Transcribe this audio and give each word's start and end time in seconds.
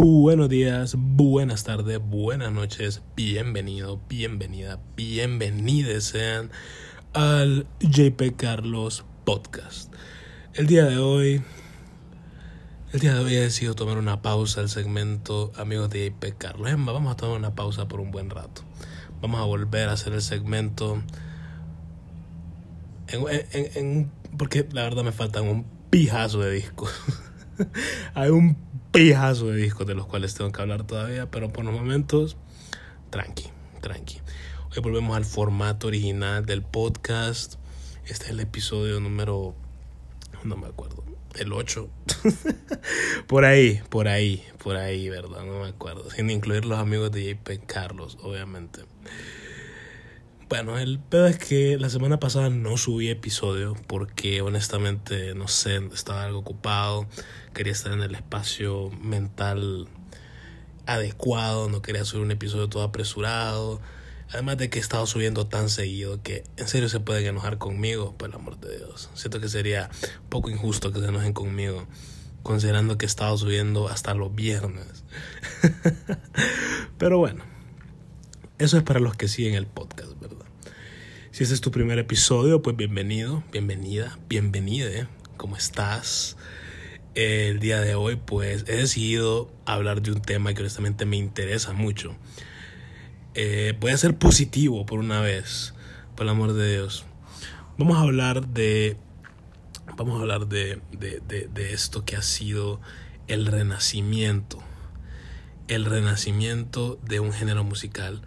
Buenos 0.00 0.48
días, 0.48 0.94
buenas 0.96 1.64
tardes, 1.64 1.98
buenas 1.98 2.52
noches, 2.52 3.02
bienvenido, 3.16 4.00
bienvenida, 4.08 4.78
bienvenidos 4.94 6.04
sean 6.04 6.52
al 7.14 7.66
JP 7.80 8.36
Carlos 8.36 9.04
Podcast. 9.24 9.92
El 10.54 10.68
día 10.68 10.84
de 10.84 10.98
hoy, 10.98 11.42
el 12.92 13.00
día 13.00 13.14
de 13.14 13.24
hoy 13.24 13.34
he 13.34 13.40
decidido 13.40 13.74
tomar 13.74 13.98
una 13.98 14.22
pausa 14.22 14.60
al 14.60 14.68
segmento 14.68 15.50
Amigos 15.56 15.90
de 15.90 16.10
JP 16.10 16.38
Carlos. 16.38 16.70
Vamos 16.70 17.12
a 17.12 17.16
tomar 17.16 17.36
una 17.36 17.56
pausa 17.56 17.88
por 17.88 17.98
un 17.98 18.12
buen 18.12 18.30
rato. 18.30 18.62
Vamos 19.20 19.40
a 19.40 19.44
volver 19.46 19.88
a 19.88 19.94
hacer 19.94 20.12
el 20.12 20.22
segmento 20.22 21.02
en, 23.08 24.12
porque 24.36 24.64
la 24.70 24.84
verdad 24.84 25.02
me 25.02 25.10
faltan 25.10 25.48
un 25.48 25.66
pijazo 25.90 26.38
de 26.38 26.52
discos. 26.52 26.92
Hay 28.14 28.30
un 28.30 28.67
pijazo 28.92 29.48
de 29.48 29.56
discos 29.56 29.86
de 29.86 29.94
los 29.94 30.06
cuales 30.06 30.34
tengo 30.34 30.50
que 30.52 30.62
hablar 30.62 30.86
todavía, 30.86 31.30
pero 31.30 31.52
por 31.52 31.64
los 31.64 31.74
momentos, 31.74 32.36
tranqui, 33.10 33.48
tranqui. 33.80 34.20
Hoy 34.70 34.82
volvemos 34.82 35.16
al 35.16 35.24
formato 35.24 35.88
original 35.88 36.46
del 36.46 36.62
podcast. 36.62 37.54
Este 38.06 38.24
es 38.24 38.30
el 38.30 38.40
episodio 38.40 39.00
número, 39.00 39.54
no 40.44 40.56
me 40.56 40.66
acuerdo, 40.66 41.04
el 41.36 41.52
8. 41.52 41.88
por 43.26 43.44
ahí, 43.44 43.82
por 43.90 44.08
ahí, 44.08 44.42
por 44.62 44.76
ahí, 44.76 45.08
¿verdad? 45.08 45.44
No 45.44 45.60
me 45.60 45.68
acuerdo. 45.68 46.10
Sin 46.10 46.30
incluir 46.30 46.64
los 46.64 46.78
amigos 46.78 47.12
de 47.12 47.34
JP 47.34 47.66
Carlos, 47.66 48.18
obviamente. 48.22 48.82
Bueno, 50.48 50.78
el 50.78 50.98
pedo 50.98 51.26
es 51.26 51.38
que 51.38 51.76
la 51.76 51.90
semana 51.90 52.18
pasada 52.18 52.48
no 52.48 52.78
subí 52.78 53.10
episodio 53.10 53.76
porque 53.86 54.40
honestamente, 54.40 55.34
no 55.34 55.46
sé, 55.46 55.76
estaba 55.92 56.24
algo 56.24 56.38
ocupado, 56.38 57.06
quería 57.52 57.74
estar 57.74 57.92
en 57.92 58.00
el 58.00 58.14
espacio 58.14 58.90
mental 59.02 59.88
adecuado, 60.86 61.68
no 61.68 61.82
quería 61.82 62.06
subir 62.06 62.24
un 62.24 62.30
episodio 62.30 62.66
todo 62.70 62.82
apresurado. 62.82 63.82
Además 64.30 64.56
de 64.56 64.70
que 64.70 64.78
he 64.78 64.80
estado 64.80 65.06
subiendo 65.06 65.46
tan 65.46 65.68
seguido 65.68 66.22
que 66.22 66.44
en 66.56 66.66
serio 66.66 66.88
se 66.88 67.00
pueden 67.00 67.26
enojar 67.26 67.58
conmigo, 67.58 68.16
por 68.16 68.30
el 68.30 68.34
amor 68.34 68.58
de 68.58 68.78
Dios. 68.78 69.10
Siento 69.12 69.40
que 69.40 69.50
sería 69.50 69.90
poco 70.30 70.48
injusto 70.48 70.92
que 70.94 71.00
se 71.00 71.08
enojen 71.08 71.34
conmigo, 71.34 71.86
considerando 72.42 72.96
que 72.96 73.04
he 73.04 73.06
estado 73.06 73.36
subiendo 73.36 73.88
hasta 73.88 74.14
los 74.14 74.34
viernes. 74.34 75.04
Pero 76.98 77.18
bueno, 77.18 77.44
eso 78.58 78.76
es 78.76 78.82
para 78.82 78.98
los 78.98 79.14
que 79.14 79.28
siguen 79.28 79.54
el 79.54 79.66
podcast, 79.66 80.18
¿verdad? 80.20 80.37
Si 81.38 81.44
este 81.44 81.54
es 81.54 81.60
tu 81.60 81.70
primer 81.70 82.00
episodio, 82.00 82.62
pues 82.62 82.74
bienvenido, 82.76 83.44
bienvenida, 83.52 84.18
bienvenide. 84.28 85.06
¿Cómo 85.36 85.56
estás? 85.56 86.36
El 87.14 87.60
día 87.60 87.80
de 87.80 87.94
hoy, 87.94 88.16
pues 88.16 88.64
he 88.66 88.74
decidido 88.74 89.48
hablar 89.64 90.02
de 90.02 90.10
un 90.10 90.20
tema 90.20 90.52
que 90.52 90.62
honestamente 90.62 91.06
me 91.06 91.16
interesa 91.16 91.72
mucho. 91.72 92.16
Eh, 93.34 93.72
voy 93.78 93.92
a 93.92 93.96
ser 93.96 94.18
positivo 94.18 94.84
por 94.84 94.98
una 94.98 95.20
vez, 95.20 95.74
por 96.16 96.24
el 96.24 96.30
amor 96.30 96.54
de 96.54 96.72
Dios. 96.72 97.04
Vamos 97.78 97.98
a 97.98 98.00
hablar 98.00 98.48
de. 98.48 98.96
Vamos 99.96 100.18
a 100.18 100.22
hablar 100.22 100.48
de, 100.48 100.80
de, 100.90 101.20
de 101.20 101.72
esto 101.72 102.04
que 102.04 102.16
ha 102.16 102.22
sido 102.22 102.80
el 103.28 103.46
renacimiento. 103.46 104.58
El 105.68 105.84
renacimiento 105.84 106.98
de 107.04 107.20
un 107.20 107.32
género 107.32 107.62
musical 107.62 108.22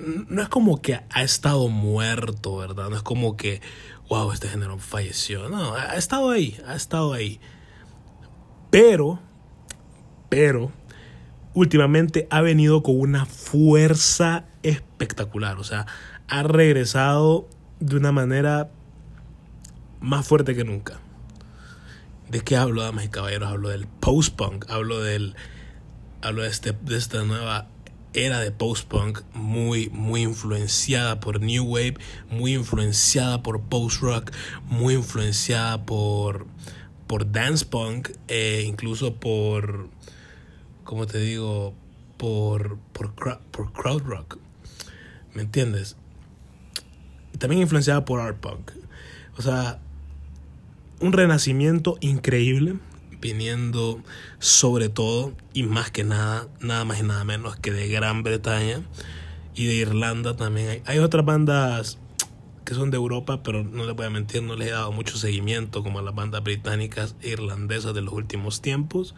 no 0.00 0.42
es 0.42 0.48
como 0.48 0.80
que 0.80 1.00
ha 1.10 1.22
estado 1.22 1.68
muerto, 1.68 2.56
¿verdad? 2.56 2.88
No 2.88 2.96
es 2.96 3.02
como 3.02 3.36
que, 3.36 3.60
wow, 4.08 4.32
este 4.32 4.48
género 4.48 4.78
falleció. 4.78 5.48
No, 5.48 5.74
ha 5.74 5.96
estado 5.96 6.30
ahí, 6.30 6.58
ha 6.66 6.74
estado 6.74 7.12
ahí. 7.12 7.40
Pero, 8.70 9.20
pero, 10.28 10.72
últimamente 11.54 12.26
ha 12.30 12.40
venido 12.40 12.82
con 12.82 12.98
una 12.98 13.26
fuerza 13.26 14.46
espectacular. 14.62 15.58
O 15.58 15.64
sea, 15.64 15.86
ha 16.28 16.42
regresado 16.42 17.48
de 17.80 17.96
una 17.96 18.12
manera 18.12 18.70
más 20.00 20.26
fuerte 20.26 20.54
que 20.54 20.64
nunca. 20.64 21.00
¿De 22.28 22.40
qué 22.40 22.56
hablo, 22.56 22.82
damas 22.82 23.04
y 23.04 23.08
caballeros? 23.08 23.50
Hablo 23.50 23.68
del 23.68 23.86
post-punk, 23.86 24.70
hablo 24.70 25.00
del. 25.00 25.36
Hablo 26.22 26.42
de, 26.42 26.48
este, 26.48 26.72
de 26.72 26.96
esta 26.96 27.24
nueva 27.24 27.66
era 28.14 28.40
de 28.40 28.50
post-punk 28.50 29.20
muy, 29.34 29.88
muy 29.90 30.22
influenciada 30.22 31.20
por 31.20 31.40
New 31.40 31.64
Wave, 31.64 31.96
muy 32.30 32.54
influenciada 32.54 33.42
por 33.42 33.60
post-rock, 33.62 34.32
muy 34.66 34.94
influenciada 34.94 35.84
por, 35.84 36.46
por 37.06 37.30
dance 37.30 37.64
punk 37.64 38.10
e 38.28 38.64
incluso 38.66 39.14
por, 39.14 39.88
como 40.84 41.06
te 41.06 41.18
digo, 41.18 41.74
por, 42.16 42.78
por, 42.92 43.14
por 43.50 43.72
crowd 43.72 44.02
rock. 44.02 44.38
¿Me 45.34 45.42
entiendes? 45.42 45.96
También 47.38 47.62
influenciada 47.62 48.04
por 48.04 48.20
art 48.20 48.38
punk. 48.38 48.72
O 49.36 49.42
sea, 49.42 49.80
un 51.00 51.12
renacimiento 51.12 51.96
increíble 52.00 52.76
viniendo 53.22 54.02
sobre 54.40 54.90
todo 54.90 55.32
y 55.54 55.62
más 55.62 55.90
que 55.90 56.04
nada, 56.04 56.48
nada 56.60 56.84
más 56.84 57.00
y 57.00 57.04
nada 57.04 57.24
menos 57.24 57.56
que 57.56 57.70
de 57.70 57.88
Gran 57.88 58.22
Bretaña 58.22 58.82
y 59.54 59.64
de 59.66 59.74
Irlanda 59.76 60.36
también. 60.36 60.68
Hay, 60.68 60.82
hay 60.84 60.98
otras 60.98 61.24
bandas 61.24 61.98
que 62.64 62.74
son 62.74 62.90
de 62.90 62.96
Europa, 62.96 63.42
pero 63.42 63.64
no 63.64 63.86
les 63.86 63.94
voy 63.94 64.06
a 64.06 64.10
mentir, 64.10 64.42
no 64.42 64.56
les 64.56 64.68
he 64.68 64.70
dado 64.72 64.92
mucho 64.92 65.16
seguimiento 65.16 65.82
como 65.82 66.00
a 66.00 66.02
las 66.02 66.14
bandas 66.14 66.42
británicas 66.42 67.16
e 67.22 67.30
irlandesas 67.30 67.94
de 67.94 68.02
los 68.02 68.12
últimos 68.12 68.60
tiempos. 68.60 69.14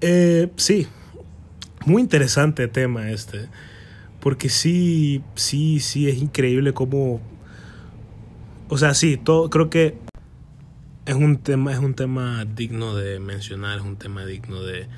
Eh, 0.00 0.50
sí, 0.56 0.86
muy 1.86 2.02
interesante 2.02 2.68
tema 2.68 3.10
este, 3.10 3.48
porque 4.20 4.48
sí, 4.48 5.22
sí, 5.34 5.80
sí, 5.80 6.08
es 6.08 6.18
increíble 6.18 6.72
cómo... 6.72 7.20
O 8.70 8.76
sea, 8.76 8.92
sí, 8.94 9.16
todo, 9.16 9.48
creo 9.48 9.70
que 9.70 9.96
es 11.08 11.14
un 11.14 11.38
tema, 11.38 11.72
es 11.72 11.78
un 11.78 11.94
tema 11.94 12.44
digno 12.44 12.94
de 12.94 13.18
mencionar, 13.18 13.78
es 13.78 13.84
un 13.84 13.96
tema 13.96 14.26
digno 14.26 14.60
de, 14.60 14.88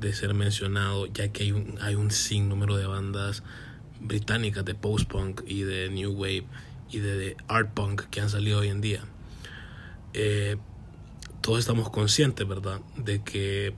de 0.00 0.14
ser 0.14 0.32
mencionado, 0.32 1.04
ya 1.08 1.28
que 1.28 1.42
hay 1.42 1.52
un, 1.52 1.74
hay 1.82 1.94
un 1.94 2.10
sinnúmero 2.10 2.78
de 2.78 2.86
bandas 2.86 3.42
británicas 4.00 4.64
de 4.64 4.74
post-punk 4.74 5.42
y 5.46 5.60
de 5.60 5.90
new 5.90 6.10
wave 6.10 6.46
y 6.90 7.00
de, 7.00 7.36
art 7.48 7.74
punk 7.74 8.04
que 8.04 8.22
han 8.22 8.30
salido 8.30 8.60
hoy 8.60 8.68
en 8.68 8.80
día. 8.80 9.02
Eh, 10.14 10.56
todos 11.42 11.58
estamos 11.58 11.90
conscientes, 11.90 12.48
¿verdad?, 12.48 12.80
de 12.96 13.22
que 13.22 13.74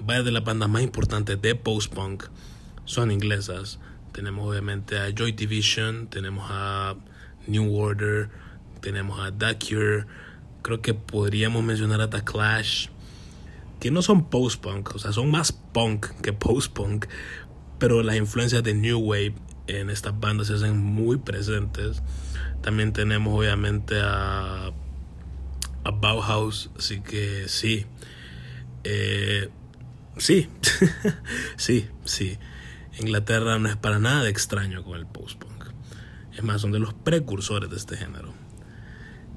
varias 0.00 0.24
de 0.24 0.32
las 0.32 0.42
bandas 0.42 0.68
más 0.68 0.82
importantes 0.82 1.40
de 1.40 1.54
post-punk 1.54 2.24
son 2.86 3.12
inglesas. 3.12 3.78
Tenemos 4.10 4.50
obviamente 4.50 4.98
a 4.98 5.14
Joy 5.14 5.30
Division, 5.30 6.08
tenemos 6.08 6.48
a 6.50 6.96
New 7.46 7.72
Order, 7.72 8.30
tenemos 8.80 9.20
a 9.20 9.30
The 9.30 9.58
Cure, 9.64 10.06
creo 10.62 10.80
que 10.80 10.94
podríamos 10.94 11.62
mencionar 11.62 12.00
a 12.00 12.10
The 12.10 12.22
Clash, 12.22 12.88
que 13.80 13.90
no 13.90 14.02
son 14.02 14.28
post-punk, 14.28 14.94
o 14.94 14.98
sea, 14.98 15.12
son 15.12 15.30
más 15.30 15.52
punk 15.52 16.06
que 16.22 16.32
post-punk, 16.32 17.06
pero 17.78 18.02
las 18.02 18.16
influencias 18.16 18.62
de 18.62 18.74
New 18.74 18.98
Wave 18.98 19.34
en 19.68 19.90
estas 19.90 20.18
bandas 20.18 20.48
se 20.48 20.54
hacen 20.54 20.76
muy 20.78 21.18
presentes. 21.18 22.02
También 22.62 22.92
tenemos 22.92 23.38
obviamente 23.38 24.00
a, 24.02 24.72
Bauhaus, 26.00 26.70
así 26.76 27.00
que 27.00 27.48
sí. 27.48 27.86
Eh, 28.84 29.48
sí, 30.18 30.48
sí, 31.56 31.88
sí. 32.04 32.38
Inglaterra 32.98 33.58
no 33.58 33.68
es 33.68 33.76
para 33.76 33.98
nada 33.98 34.28
extraño 34.28 34.82
con 34.82 34.98
el 34.98 35.06
post-punk. 35.06 35.66
Es 36.36 36.42
más, 36.42 36.60
son 36.60 36.72
de 36.72 36.78
los 36.78 36.92
precursores 36.94 37.70
de 37.70 37.76
este 37.76 37.96
género. 37.96 38.34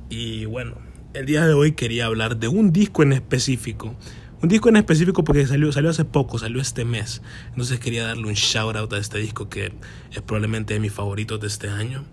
Y 0.09 0.45
bueno, 0.45 0.77
el 1.13 1.25
día 1.25 1.45
de 1.45 1.53
hoy 1.53 1.73
quería 1.73 2.05
hablar 2.05 2.37
de 2.37 2.47
un 2.47 2.71
disco 2.71 3.03
en 3.03 3.13
específico. 3.13 3.95
Un 4.41 4.49
disco 4.49 4.69
en 4.69 4.77
específico 4.77 5.23
porque 5.23 5.45
salió, 5.45 5.71
salió 5.71 5.89
hace 5.89 6.05
poco, 6.05 6.39
salió 6.39 6.61
este 6.61 6.85
mes. 6.85 7.21
Entonces 7.49 7.79
quería 7.79 8.05
darle 8.05 8.27
un 8.27 8.33
shout 8.33 8.75
out 8.75 8.93
a 8.93 8.97
este 8.97 9.19
disco 9.19 9.49
que 9.49 9.73
es 10.11 10.21
probablemente 10.21 10.73
de 10.73 10.79
mis 10.79 10.93
favoritos 10.93 11.39
de 11.39 11.47
este 11.47 11.69
año. 11.69 12.05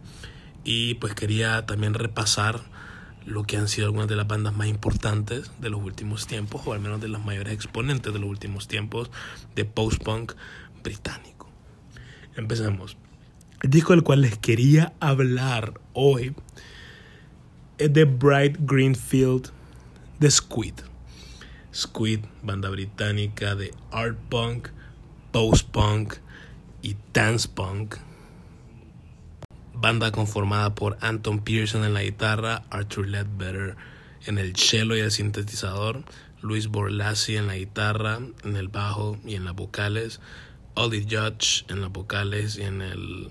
Y 0.64 0.94
pues 0.94 1.14
quería 1.14 1.64
también 1.64 1.94
repasar 1.94 2.60
lo 3.24 3.44
que 3.44 3.56
han 3.56 3.68
sido 3.68 3.86
algunas 3.86 4.08
de 4.08 4.16
las 4.16 4.26
bandas 4.26 4.54
más 4.54 4.66
importantes 4.66 5.50
de 5.60 5.70
los 5.70 5.80
últimos 5.80 6.26
tiempos, 6.26 6.62
o 6.66 6.72
al 6.72 6.80
menos 6.80 7.00
de 7.00 7.08
las 7.08 7.24
mayores 7.24 7.54
exponentes 7.54 8.12
de 8.12 8.18
los 8.18 8.28
últimos 8.28 8.68
tiempos 8.68 9.10
de 9.54 9.64
post-punk 9.64 10.32
británico. 10.82 11.48
Empecemos. 12.36 12.96
El 13.62 13.70
disco 13.70 13.92
del 13.92 14.02
cual 14.02 14.22
les 14.22 14.38
quería 14.38 14.92
hablar 15.00 15.80
hoy 15.92 16.34
de 17.78 18.04
Bright 18.04 18.56
Greenfield 18.60 19.50
de 20.18 20.30
Squid. 20.30 20.74
Squid, 21.72 22.24
banda 22.42 22.68
británica 22.70 23.54
de 23.54 23.72
art 23.92 24.18
punk, 24.28 24.68
post 25.30 25.68
punk 25.70 26.14
y 26.82 26.96
dance 27.12 27.48
punk. 27.48 27.96
Banda 29.74 30.10
conformada 30.10 30.74
por 30.74 30.98
Anton 31.00 31.38
Pearson 31.38 31.84
en 31.84 31.94
la 31.94 32.02
guitarra, 32.02 32.64
Arthur 32.70 33.06
Ledbetter 33.06 33.76
en 34.26 34.38
el 34.38 34.56
cello 34.56 34.96
y 34.96 35.00
el 35.00 35.12
sintetizador, 35.12 36.04
Luis 36.42 36.66
Borlasi 36.66 37.36
en 37.36 37.46
la 37.46 37.56
guitarra, 37.56 38.18
en 38.42 38.56
el 38.56 38.66
bajo 38.68 39.18
y 39.24 39.36
en 39.36 39.44
las 39.44 39.54
vocales, 39.54 40.20
Ollie 40.74 41.06
Judge 41.08 41.64
en 41.68 41.80
las 41.80 41.92
vocales 41.92 42.58
y 42.58 42.62
en 42.62 42.82
el 42.82 43.30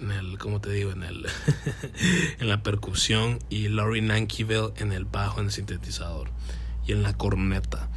en 0.00 0.10
el 0.10 0.38
¿cómo 0.38 0.60
te 0.60 0.70
digo? 0.70 0.92
en 0.92 1.02
el 1.02 1.26
en 2.38 2.48
la 2.48 2.62
percusión 2.62 3.38
y 3.48 3.68
Laurie 3.68 4.02
Nankiville 4.02 4.72
en 4.76 4.92
el 4.92 5.04
bajo 5.04 5.40
en 5.40 5.46
el 5.46 5.52
sintetizador 5.52 6.30
y 6.86 6.92
en 6.92 7.02
la 7.02 7.16
corneta. 7.16 7.88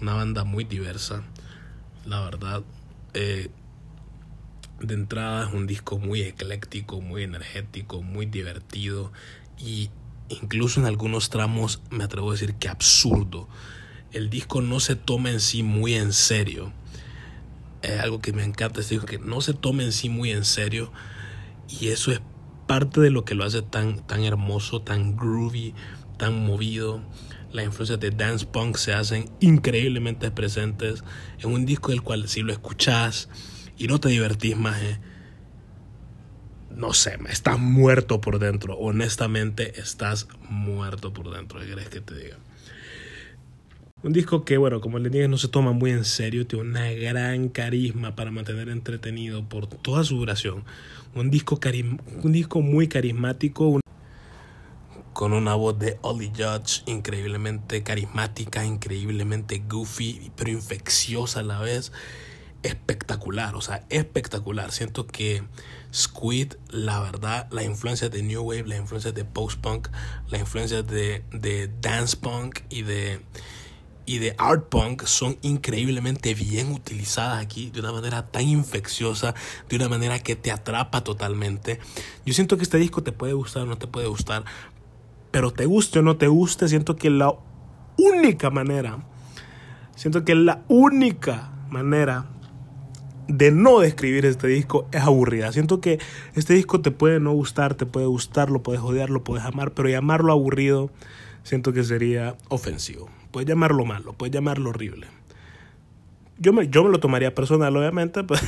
Una 0.00 0.14
banda 0.14 0.44
muy 0.44 0.64
diversa, 0.64 1.22
la 2.06 2.20
verdad. 2.20 2.62
Eh, 3.14 3.50
de 4.80 4.94
entrada 4.94 5.48
es 5.48 5.54
un 5.54 5.66
disco 5.66 5.98
muy 5.98 6.22
ecléctico, 6.22 7.00
muy 7.00 7.24
energético, 7.24 8.02
muy 8.02 8.26
divertido 8.26 9.12
y 9.58 9.90
incluso 10.28 10.78
en 10.78 10.86
algunos 10.86 11.30
tramos 11.30 11.82
me 11.90 12.04
atrevo 12.04 12.30
a 12.30 12.32
decir 12.32 12.54
que 12.54 12.68
absurdo. 12.68 13.48
El 14.12 14.30
disco 14.30 14.62
no 14.62 14.80
se 14.80 14.94
toma 14.94 15.30
en 15.30 15.40
sí 15.40 15.62
muy 15.62 15.94
en 15.94 16.12
serio. 16.12 16.72
Es 17.82 18.00
algo 18.00 18.20
que 18.20 18.32
me 18.32 18.44
encanta 18.44 18.80
este 18.80 18.94
disco, 18.94 19.06
que 19.06 19.18
no 19.18 19.40
se 19.40 19.52
toma 19.52 19.82
en 19.82 19.92
sí 19.92 20.08
muy 20.08 20.30
en 20.30 20.44
serio 20.44 20.92
y 21.68 21.88
eso 21.88 22.12
es 22.12 22.20
parte 22.68 23.00
de 23.00 23.10
lo 23.10 23.24
que 23.24 23.34
lo 23.34 23.42
hace 23.42 23.62
tan, 23.62 24.06
tan 24.06 24.22
hermoso, 24.22 24.82
tan 24.82 25.16
groovy, 25.16 25.74
tan 26.16 26.46
movido. 26.46 27.02
Las 27.50 27.64
influencias 27.64 27.98
de 27.98 28.10
dance 28.10 28.46
punk 28.46 28.76
se 28.76 28.92
hacen 28.92 29.28
increíblemente 29.40 30.30
presentes 30.30 31.02
en 31.40 31.50
un 31.50 31.66
disco 31.66 31.90
del 31.90 32.02
cual 32.02 32.28
si 32.28 32.42
lo 32.42 32.52
escuchas 32.52 33.28
y 33.76 33.88
no 33.88 33.98
te 33.98 34.10
divertís 34.10 34.56
más, 34.56 34.80
eh, 34.82 35.00
no 36.70 36.92
sé, 36.92 37.18
estás 37.28 37.58
muerto 37.58 38.20
por 38.20 38.38
dentro. 38.38 38.76
Honestamente, 38.76 39.80
estás 39.80 40.28
muerto 40.48 41.12
por 41.12 41.34
dentro. 41.34 41.58
¿Qué 41.58 41.72
crees 41.72 41.88
que 41.88 42.00
te 42.00 42.14
diga? 42.14 42.36
Un 44.00 44.12
disco 44.12 44.44
que, 44.44 44.58
bueno, 44.58 44.80
como 44.80 45.00
le 45.00 45.10
dije, 45.10 45.26
no 45.26 45.38
se 45.38 45.48
toma 45.48 45.72
muy 45.72 45.90
en 45.90 46.04
serio, 46.04 46.46
tiene 46.46 46.64
una 46.68 46.90
gran 46.92 47.48
carisma 47.48 48.14
para 48.14 48.30
mantener 48.30 48.68
entretenido 48.68 49.48
por 49.48 49.66
toda 49.66 50.04
su 50.04 50.16
duración. 50.16 50.64
Un 51.16 51.30
disco, 51.30 51.58
un 52.22 52.32
disco 52.32 52.60
muy 52.60 52.86
carismático, 52.86 53.80
con 55.12 55.32
una 55.32 55.56
voz 55.56 55.80
de 55.80 55.98
Ollie 56.02 56.30
Judge 56.30 56.84
increíblemente 56.86 57.82
carismática, 57.82 58.64
increíblemente 58.64 59.64
goofy, 59.68 60.30
pero 60.36 60.50
infecciosa 60.50 61.40
a 61.40 61.42
la 61.42 61.58
vez 61.58 61.90
espectacular, 62.62 63.56
o 63.56 63.60
sea, 63.60 63.84
espectacular. 63.88 64.70
Siento 64.70 65.08
que 65.08 65.42
Squid, 65.92 66.52
la 66.70 67.00
verdad, 67.00 67.48
la 67.50 67.64
influencia 67.64 68.08
de 68.08 68.22
New 68.22 68.42
Wave, 68.42 68.68
la 68.68 68.76
influencia 68.76 69.10
de 69.10 69.24
post-punk, 69.24 69.88
la 70.28 70.38
influencia 70.38 70.84
de, 70.84 71.24
de 71.32 71.68
dance 71.80 72.16
punk 72.16 72.60
y 72.68 72.82
de, 72.82 73.20
y 74.08 74.18
de 74.18 74.34
art 74.38 74.70
punk 74.70 75.04
son 75.04 75.36
increíblemente 75.42 76.32
bien 76.32 76.72
utilizadas 76.72 77.42
aquí 77.42 77.70
de 77.70 77.80
una 77.80 77.92
manera 77.92 78.26
tan 78.26 78.48
infecciosa, 78.48 79.34
de 79.68 79.76
una 79.76 79.90
manera 79.90 80.18
que 80.18 80.34
te 80.34 80.50
atrapa 80.50 81.04
totalmente. 81.04 81.78
Yo 82.24 82.32
siento 82.32 82.56
que 82.56 82.62
este 82.62 82.78
disco 82.78 83.02
te 83.02 83.12
puede 83.12 83.34
gustar 83.34 83.64
o 83.64 83.66
no 83.66 83.76
te 83.76 83.86
puede 83.86 84.06
gustar, 84.06 84.44
pero 85.30 85.52
te 85.52 85.66
guste 85.66 85.98
o 85.98 86.02
no 86.02 86.16
te 86.16 86.26
guste, 86.26 86.68
siento 86.68 86.96
que 86.96 87.10
la 87.10 87.34
única 87.98 88.48
manera, 88.48 89.04
siento 89.94 90.24
que 90.24 90.34
la 90.34 90.64
única 90.68 91.52
manera 91.68 92.30
de 93.28 93.50
no 93.50 93.80
describir 93.80 94.24
este 94.24 94.46
disco 94.46 94.88
es 94.90 95.02
aburrida. 95.02 95.52
Siento 95.52 95.82
que 95.82 95.98
este 96.34 96.54
disco 96.54 96.80
te 96.80 96.92
puede 96.92 97.20
no 97.20 97.32
gustar, 97.32 97.74
te 97.74 97.84
puede 97.84 98.06
gustar, 98.06 98.50
lo 98.50 98.62
puedes 98.62 98.80
odiar, 98.80 99.10
lo 99.10 99.22
puedes 99.22 99.44
amar, 99.44 99.72
pero 99.72 99.90
llamarlo 99.90 100.32
aburrido 100.32 100.90
siento 101.42 101.74
que 101.74 101.84
sería 101.84 102.38
ofensivo. 102.48 103.17
Puedes 103.30 103.48
llamarlo 103.48 103.84
malo, 103.84 104.12
puedes 104.12 104.32
llamarlo 104.32 104.70
horrible. 104.70 105.06
Yo 106.38 106.52
me, 106.52 106.68
yo 106.68 106.84
me 106.84 106.90
lo 106.90 107.00
tomaría 107.00 107.34
personal, 107.34 107.76
obviamente, 107.76 108.22
pero, 108.24 108.40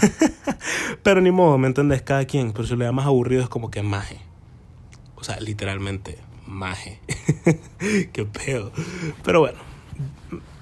pero 1.02 1.20
ni 1.20 1.30
modo, 1.30 1.58
¿me 1.58 1.66
entiendes? 1.66 2.02
Cada 2.02 2.24
quien, 2.24 2.52
pero 2.52 2.64
si 2.64 2.76
lo 2.76 2.84
llamas 2.84 3.06
aburrido 3.06 3.42
es 3.42 3.48
como 3.48 3.70
que 3.70 3.82
maje. 3.82 4.20
O 5.16 5.24
sea, 5.24 5.38
literalmente, 5.40 6.18
maje. 6.46 7.00
Qué 8.12 8.24
pedo. 8.24 8.72
Pero 9.24 9.40
bueno, 9.40 9.58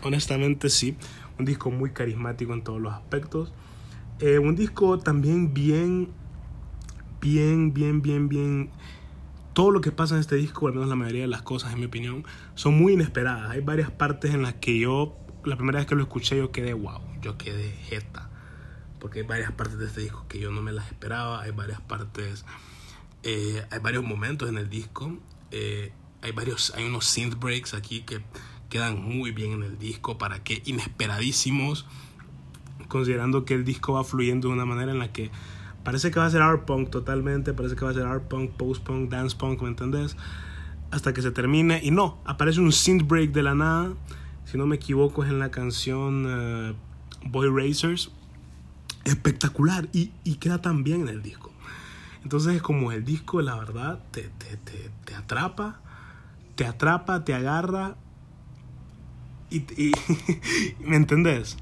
honestamente 0.03 0.69
sí, 0.69 0.97
un 1.39 1.45
disco 1.45 1.71
muy 1.71 1.91
carismático 1.91 2.53
en 2.53 2.63
todos 2.63 2.81
los 2.81 2.93
aspectos. 2.93 3.53
Eh, 4.21 4.39
un 4.39 4.57
disco 4.57 4.99
también 4.99 5.55
bien, 5.55 6.09
bien, 7.21 7.73
bien, 7.73 8.03
bien, 8.03 8.29
bien. 8.29 8.71
Todo 9.59 9.73
lo 9.73 9.81
que 9.81 9.91
pasa 9.91 10.15
en 10.15 10.21
este 10.21 10.37
disco, 10.37 10.69
al 10.69 10.75
menos 10.75 10.89
la 10.89 10.95
mayoría 10.95 11.23
de 11.23 11.27
las 11.27 11.43
cosas, 11.43 11.73
en 11.73 11.81
mi 11.81 11.87
opinión, 11.87 12.25
son 12.55 12.79
muy 12.79 12.93
inesperadas. 12.93 13.51
Hay 13.51 13.61
varias 13.61 13.91
partes 13.91 14.33
en 14.33 14.43
las 14.43 14.55
que 14.55 14.79
yo, 14.79 15.17
la 15.45 15.57
primera 15.57 15.81
vez 15.81 15.89
que 15.89 15.97
lo 15.97 16.03
escuché, 16.03 16.37
yo 16.39 16.53
quedé 16.53 16.75
wow, 16.75 17.01
yo 17.23 17.37
quedé 17.37 17.73
jeta. 17.73 18.31
Porque 19.01 19.19
hay 19.19 19.27
varias 19.27 19.51
partes 19.51 19.77
de 19.81 19.87
este 19.87 20.01
disco 20.03 20.27
que 20.29 20.39
yo 20.39 20.53
no 20.53 20.63
me 20.63 20.71
las 20.71 20.87
esperaba. 20.87 21.43
Hay 21.43 21.51
varias 21.51 21.81
partes, 21.81 22.45
eh, 23.25 23.67
hay 23.73 23.81
varios 23.81 24.05
momentos 24.05 24.49
en 24.49 24.59
el 24.59 24.71
disco. 24.71 25.19
Eh, 25.51 25.91
hay 26.23 26.31
varios, 26.31 26.73
hay 26.77 26.85
unos 26.85 27.07
synth 27.07 27.35
breaks 27.41 27.75
aquí 27.75 28.03
que 28.03 28.21
quedan 28.71 29.03
muy 29.03 29.33
bien 29.33 29.51
en 29.51 29.65
el 29.65 29.77
disco 29.77 30.19
para 30.19 30.45
que 30.45 30.63
inesperadísimos 30.67 31.85
considerando 32.87 33.45
que 33.45 33.55
el 33.55 33.65
disco 33.65 33.95
va 33.95 34.05
fluyendo 34.05 34.47
de 34.47 34.55
una 34.55 34.65
manera 34.65 34.93
en 34.93 35.01
la 35.01 35.13
que 35.13 35.33
parece 35.89 36.11
que 36.11 36.21
va 36.21 36.27
a 36.27 36.31
ser 36.31 36.43
art 36.43 36.67
punk 36.67 36.91
totalmente, 36.91 37.55
parece 37.55 37.75
que 37.75 37.83
va 37.83 37.93
a 37.93 37.95
ser 37.95 38.05
art 38.05 38.25
punk, 38.25 38.51
post 38.51 38.85
punk, 38.85 39.09
dance 39.09 39.35
punk, 39.35 39.63
¿me 39.63 39.69
entendés? 39.69 40.19
Hasta 40.91 41.15
que 41.15 41.23
se 41.23 41.31
termine 41.31 41.81
y 41.83 41.91
no, 41.91 42.19
aparece 42.27 42.61
un 42.61 42.73
synth 42.73 43.09
break 43.09 43.33
de 43.33 43.43
la 43.43 43.55
nada, 43.55 43.95
si 44.45 44.59
no 44.59 44.67
me 44.67 44.77
equivoco 44.77 45.25
es 45.25 45.31
en 45.31 45.39
la 45.39 45.51
canción 45.51 46.27
eh, 46.29 46.75
Boy 47.25 47.49
Racers, 47.49 48.11
espectacular 49.05 49.89
y, 49.95 50.13
y, 50.25 50.35
queda 50.35 50.61
tan 50.61 50.85
bien 50.85 51.01
en 51.01 51.09
el 51.09 51.23
disco. 51.23 51.53
Entonces 52.23 52.57
es 52.57 52.61
como 52.61 52.93
el 52.93 53.03
disco, 53.07 53.41
la 53.41 53.57
verdad, 53.57 53.99
te, 54.11 54.29
te, 54.37 54.59
te, 54.59 54.91
te 55.07 55.15
atrapa, 55.15 55.81
te 56.55 56.67
atrapa, 56.67 57.25
te 57.25 57.33
agarra 57.33 57.97
y, 59.49 59.61
y 59.83 59.93
¿me 60.85 60.97
entendés? 60.97 61.57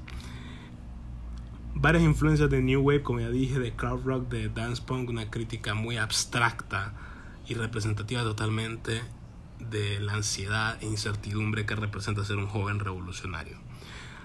Varias 1.79 2.03
influencias 2.03 2.49
de 2.49 2.61
New 2.61 2.81
Wave, 2.81 3.03
como 3.03 3.19
ya 3.19 3.29
dije, 3.29 3.59
de 3.59 3.73
crowd 3.73 4.03
rock, 4.03 4.29
de 4.29 4.49
dance 4.49 4.81
punk, 4.81 5.09
una 5.09 5.29
crítica 5.29 5.73
muy 5.73 5.97
abstracta 5.97 6.93
y 7.47 7.53
representativa 7.53 8.23
totalmente 8.23 9.01
de 9.59 9.99
la 9.99 10.13
ansiedad 10.13 10.77
e 10.81 10.85
incertidumbre 10.85 11.65
que 11.65 11.75
representa 11.75 12.25
ser 12.25 12.37
un 12.37 12.47
joven 12.47 12.79
revolucionario. 12.79 13.57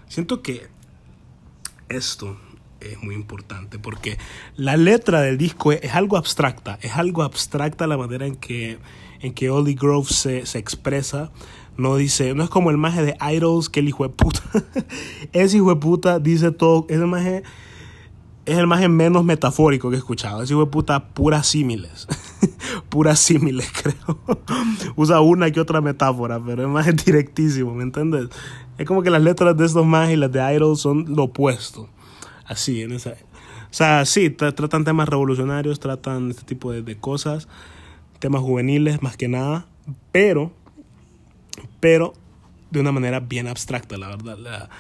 Siento 0.09 0.43
que 0.43 0.69
esto 1.89 2.39
es 2.81 3.03
muy 3.03 3.15
importante 3.15 3.79
porque 3.79 4.19
la 4.57 4.77
letra 4.77 5.21
del 5.21 5.39
disco 5.39 5.73
es, 5.73 5.95
algo 5.95 6.17
abstracta, 6.17 6.79
es 6.83 6.97
algo 6.97 7.23
abstracta 7.23 7.87
la 7.87 7.97
manera 7.97 8.27
en 8.27 8.37
que, 8.37 8.79
en 9.21 9.35
que 9.35 9.49
Grove 9.49 10.09
se, 10.09 10.47
se 10.47 10.59
expresa, 10.59 11.31
no 11.77 11.97
dice, 11.97 12.35
no 12.35 12.45
es 12.45 12.51
como 12.51 12.71
el 12.71 12.77
maje 12.77 13.03
de 13.03 13.17
Idols 13.35 13.69
que 13.69 13.81
el 13.81 13.89
hijo 13.89 14.05
de 14.05 14.11
puta. 14.11 14.43
ese 15.33 15.57
hijo 15.57 15.71
de 15.71 15.81
puta 15.81 16.19
dice 16.19 16.51
todo, 16.53 16.87
ese 16.89 17.07
maje 17.07 17.43
es 18.45 18.59
el 18.59 18.67
maje 18.67 18.89
menos 18.89 19.25
metafórico 19.25 19.89
que 19.89 19.97
he 19.97 19.99
escuchado. 19.99 20.43
Ese 20.43 20.53
hijo 20.53 20.65
de 20.65 20.71
puta 20.71 21.09
puras 21.09 21.47
símiles. 21.47 22.09
puras 22.89 23.19
símiles, 23.19 23.71
creo. 23.83 24.19
Usa 24.97 25.21
una 25.21 25.51
que 25.51 25.61
otra 25.61 25.81
metáfora, 25.81 26.41
pero 26.45 26.79
es 26.79 27.05
directísimo, 27.05 27.75
¿me 27.75 27.85
entiendes? 27.85 28.29
Es 28.79 28.87
como 28.87 29.03
que 29.03 29.11
las 29.11 29.23
letras 29.23 29.57
de 29.57 29.65
estos 29.65 29.87
majes 29.87 30.15
y 30.15 30.17
las 30.17 30.33
de 30.33 30.55
Idols 30.55 30.81
son 30.81 31.15
lo 31.15 31.25
opuesto. 31.25 31.89
Así, 32.45 32.83
en 32.83 32.93
esa... 32.93 33.11
O 33.11 33.75
sea, 33.75 34.05
sí, 34.05 34.29
tratan 34.29 34.85
temas 34.85 35.09
revolucionarios, 35.09 35.81
tratan 35.81 36.31
este 36.31 36.43
tipo 36.43 36.73
de 36.73 36.97
cosas, 36.99 37.49
temas 38.19 38.43
juveniles 38.43 39.03
más 39.03 39.17
que 39.17 39.29
nada, 39.29 39.67
pero 40.11 40.53
pero 41.83 42.15
de 42.71 42.79
una 42.79 42.93
manera 42.93 43.19
bien 43.19 43.49
abstracta, 43.49 43.99
la 43.99 44.07
verdad. 44.07 44.39
La, 44.39 44.71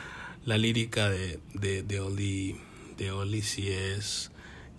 la 0.45 0.57
lírica 0.57 1.11
de, 1.11 1.41
de, 1.53 1.83
de, 1.83 1.99
Oli, 1.99 2.57
de 2.97 3.11
Oli 3.11 3.43
sí 3.43 3.69
es, 3.69 4.31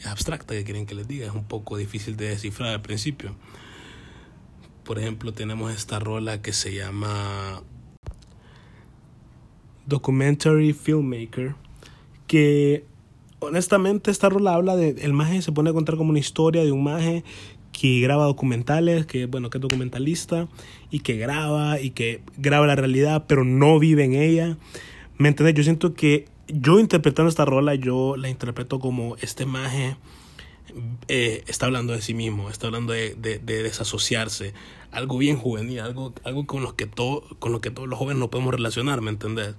abstracta, 0.06 0.54
que 0.54 0.64
quieren 0.64 0.86
que 0.86 0.96
les 0.96 1.06
diga, 1.06 1.28
es 1.28 1.34
un 1.34 1.44
poco 1.44 1.76
difícil 1.76 2.16
de 2.16 2.30
descifrar 2.30 2.70
al 2.70 2.82
principio. 2.82 3.36
Por 4.86 5.00
ejemplo, 5.00 5.34
tenemos 5.34 5.74
esta 5.74 6.00
rola 6.00 6.42
que 6.42 6.54
se 6.54 6.74
llama 6.74 7.62
Documentary 9.86 10.72
Filmmaker, 10.72 11.56
que 12.26 12.86
honestamente 13.40 14.12
esta 14.12 14.30
rola 14.30 14.54
habla 14.54 14.78
de 14.78 14.92
el 15.02 15.12
maje 15.12 15.42
se 15.42 15.52
pone 15.52 15.72
a 15.72 15.74
contar 15.74 15.98
como 15.98 16.12
una 16.12 16.20
historia 16.20 16.64
de 16.64 16.72
un 16.72 16.86
maje 16.86 17.26
que 17.74 18.00
graba 18.00 18.24
documentales, 18.24 19.06
que 19.06 19.26
bueno, 19.26 19.50
que 19.50 19.58
es 19.58 19.62
documentalista 19.62 20.48
y 20.90 21.00
que 21.00 21.18
graba 21.18 21.82
y 21.82 21.90
que 21.90 22.22
graba 22.38 22.66
la 22.66 22.78
realidad, 22.78 23.26
pero 23.28 23.44
no 23.44 23.80
vive 23.80 24.06
en 24.06 24.14
ella. 24.14 24.58
¿Me 25.18 25.28
entiendes? 25.28 25.56
Yo 25.56 25.64
siento 25.64 25.94
que 25.94 26.26
yo 26.48 26.80
interpretando 26.80 27.30
esta 27.30 27.44
rola, 27.44 27.76
yo 27.76 28.16
la 28.16 28.30
interpreto 28.30 28.80
como 28.80 29.18
este 29.18 29.46
maje 29.46 29.98
eh, 31.08 31.44
está 31.48 31.68
hablando 31.68 31.94
de 31.94 32.02
sí 32.02 32.14
mismo, 32.14 32.50
está 32.50 32.68
hablando 32.68 32.94
de, 32.94 33.16
de, 33.16 33.40
desasociarse, 33.40 34.54
algo 34.92 35.18
bien 35.18 35.38
juvenil, 35.38 35.80
algo, 35.80 36.14
algo 36.24 36.48
con, 36.48 36.64
los 36.64 36.74
que 36.74 36.88
todo, 36.88 37.24
con 37.40 37.52
lo 37.52 37.62
que 37.62 37.70
todos 37.70 37.88
los 37.88 38.00
jóvenes 38.00 38.20
no 38.20 38.32
podemos 38.32 38.54
relacionar, 38.54 39.02
¿me 39.02 39.12
entendés? 39.12 39.56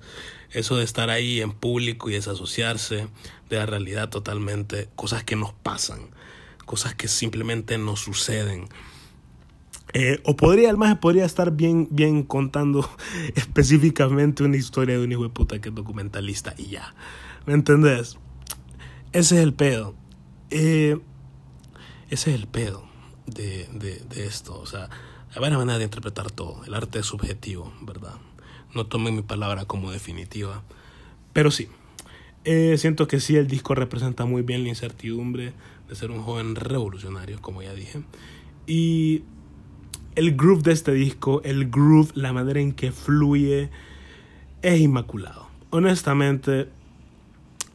Eso 0.50 0.76
de 0.76 0.84
estar 0.84 1.10
ahí 1.10 1.40
en 1.40 1.52
público 1.52 2.10
y 2.10 2.14
desasociarse 2.14 3.08
de 3.48 3.56
la 3.56 3.66
realidad 3.66 4.08
totalmente, 4.08 4.88
cosas 4.96 5.24
que 5.24 5.36
nos 5.36 5.52
pasan, 5.52 6.00
cosas 6.64 6.94
que 6.94 7.08
simplemente 7.08 7.78
nos 7.78 8.00
suceden. 8.00 8.68
Eh, 9.92 10.20
o 10.24 10.34
podría, 10.34 10.70
el 10.70 10.76
más 10.76 10.98
podría 10.98 11.24
estar 11.24 11.52
bien, 11.52 11.86
bien 11.90 12.24
contando 12.24 12.88
específicamente 13.36 14.42
una 14.42 14.56
historia 14.56 14.98
de 14.98 15.04
un 15.04 15.12
hijo 15.12 15.22
de 15.22 15.28
puta 15.28 15.60
que 15.60 15.68
es 15.68 15.74
documentalista 15.74 16.54
y 16.58 16.66
ya. 16.66 16.94
¿Me 17.46 17.54
entendés? 17.54 18.18
Ese 19.12 19.36
es 19.36 19.42
el 19.42 19.54
pedo. 19.54 19.94
Eh, 20.50 20.98
ese 22.10 22.30
es 22.30 22.40
el 22.40 22.48
pedo 22.48 22.84
de, 23.26 23.68
de, 23.72 24.26
esto. 24.26 24.58
O 24.58 24.66
sea, 24.66 24.88
hay 25.32 25.40
varias 25.40 25.58
maneras 25.58 25.78
de 25.78 25.84
interpretar 25.84 26.30
todo. 26.30 26.64
El 26.64 26.74
arte 26.74 26.98
es 26.98 27.06
subjetivo, 27.06 27.72
¿verdad? 27.82 28.14
No 28.74 28.86
tomen 28.86 29.14
mi 29.14 29.22
palabra 29.22 29.64
como 29.64 29.92
definitiva. 29.92 30.62
Pero 31.32 31.52
sí, 31.52 31.68
eh, 32.44 32.76
siento 32.78 33.06
que 33.06 33.20
sí, 33.20 33.36
el 33.36 33.46
disco 33.46 33.74
representa 33.74 34.24
muy 34.24 34.42
bien 34.42 34.64
la 34.64 34.68
incertidumbre 34.68 35.52
de 35.88 35.94
ser 35.94 36.10
un 36.10 36.22
joven 36.22 36.54
revolucionario, 36.54 37.40
como 37.40 37.62
ya 37.62 37.74
dije. 37.74 38.02
Y 38.66 39.22
el 40.14 40.36
groove 40.36 40.62
de 40.62 40.72
este 40.72 40.92
disco, 40.92 41.42
el 41.44 41.70
groove, 41.70 42.12
la 42.14 42.32
manera 42.32 42.60
en 42.60 42.72
que 42.72 42.92
fluye, 42.92 43.70
es 44.62 44.80
inmaculado. 44.80 45.48
Honestamente, 45.70 46.68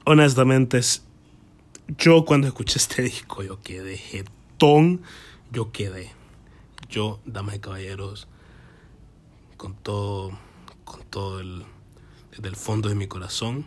honestamente, 0.06 0.80
yo 1.98 2.26
cuando 2.26 2.48
escuché 2.48 2.78
este 2.78 3.02
disco, 3.04 3.44
yo 3.44 3.62
quedé 3.62 3.98
jetón, 3.98 5.02
yo 5.52 5.72
quedé. 5.72 6.12
Yo, 6.90 7.20
damas 7.26 7.56
y 7.56 7.60
caballeros, 7.60 8.28
con 9.58 9.76
todo, 9.76 10.32
con 10.86 11.04
todo 11.04 11.40
el, 11.40 11.64
desde 12.32 12.48
el 12.48 12.56
fondo 12.56 12.90
de 12.90 12.96
mi 12.96 13.08
corazón, 13.08 13.66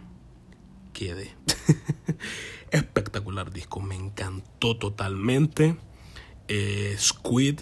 quedé. 0.93 1.35
Espectacular 2.73 3.53
disco, 3.53 3.81
me 3.81 3.95
encantó 3.95 4.77
totalmente. 4.79 5.77
Eh, 6.49 6.97
Squid, 6.99 7.61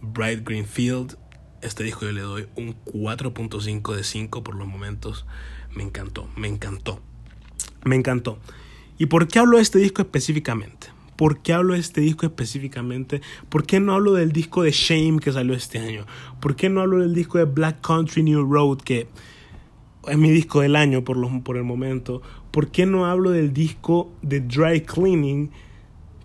Bright 0.00 0.46
Green 0.46 0.64
Field, 0.64 1.18
este 1.60 1.82
disco 1.82 2.06
yo 2.06 2.12
le 2.12 2.20
doy 2.20 2.46
un 2.54 2.76
4.5 2.84 3.96
de 3.96 4.04
5 4.04 4.44
por 4.44 4.54
los 4.54 4.68
momentos. 4.68 5.26
Me 5.74 5.82
encantó, 5.82 6.28
me 6.36 6.46
encantó, 6.46 7.00
me 7.84 7.96
encantó. 7.96 8.38
¿Y 8.96 9.06
por 9.06 9.26
qué 9.26 9.40
hablo 9.40 9.56
de 9.56 9.62
este 9.64 9.80
disco 9.80 10.02
específicamente? 10.02 10.88
¿Por 11.16 11.42
qué 11.42 11.52
hablo 11.52 11.74
de 11.74 11.80
este 11.80 12.00
disco 12.00 12.24
específicamente? 12.24 13.22
¿Por 13.48 13.66
qué 13.66 13.80
no 13.80 13.92
hablo 13.92 14.12
del 14.12 14.30
disco 14.30 14.62
de 14.62 14.70
Shame 14.70 15.18
que 15.18 15.32
salió 15.32 15.54
este 15.54 15.80
año? 15.80 16.06
¿Por 16.40 16.54
qué 16.54 16.68
no 16.68 16.80
hablo 16.80 17.00
del 17.00 17.12
disco 17.12 17.38
de 17.38 17.44
Black 17.44 17.80
Country 17.80 18.22
New 18.22 18.48
Road 18.48 18.78
que 18.82 19.08
es 20.06 20.16
mi 20.16 20.30
disco 20.30 20.60
del 20.60 20.76
año 20.76 21.02
por, 21.02 21.16
los, 21.16 21.30
por 21.42 21.56
el 21.56 21.64
momento? 21.64 22.22
¿Por 22.58 22.72
qué 22.72 22.86
no 22.86 23.06
hablo 23.06 23.30
del 23.30 23.52
disco 23.52 24.10
de 24.20 24.40
Dry 24.40 24.80
Cleaning 24.80 25.52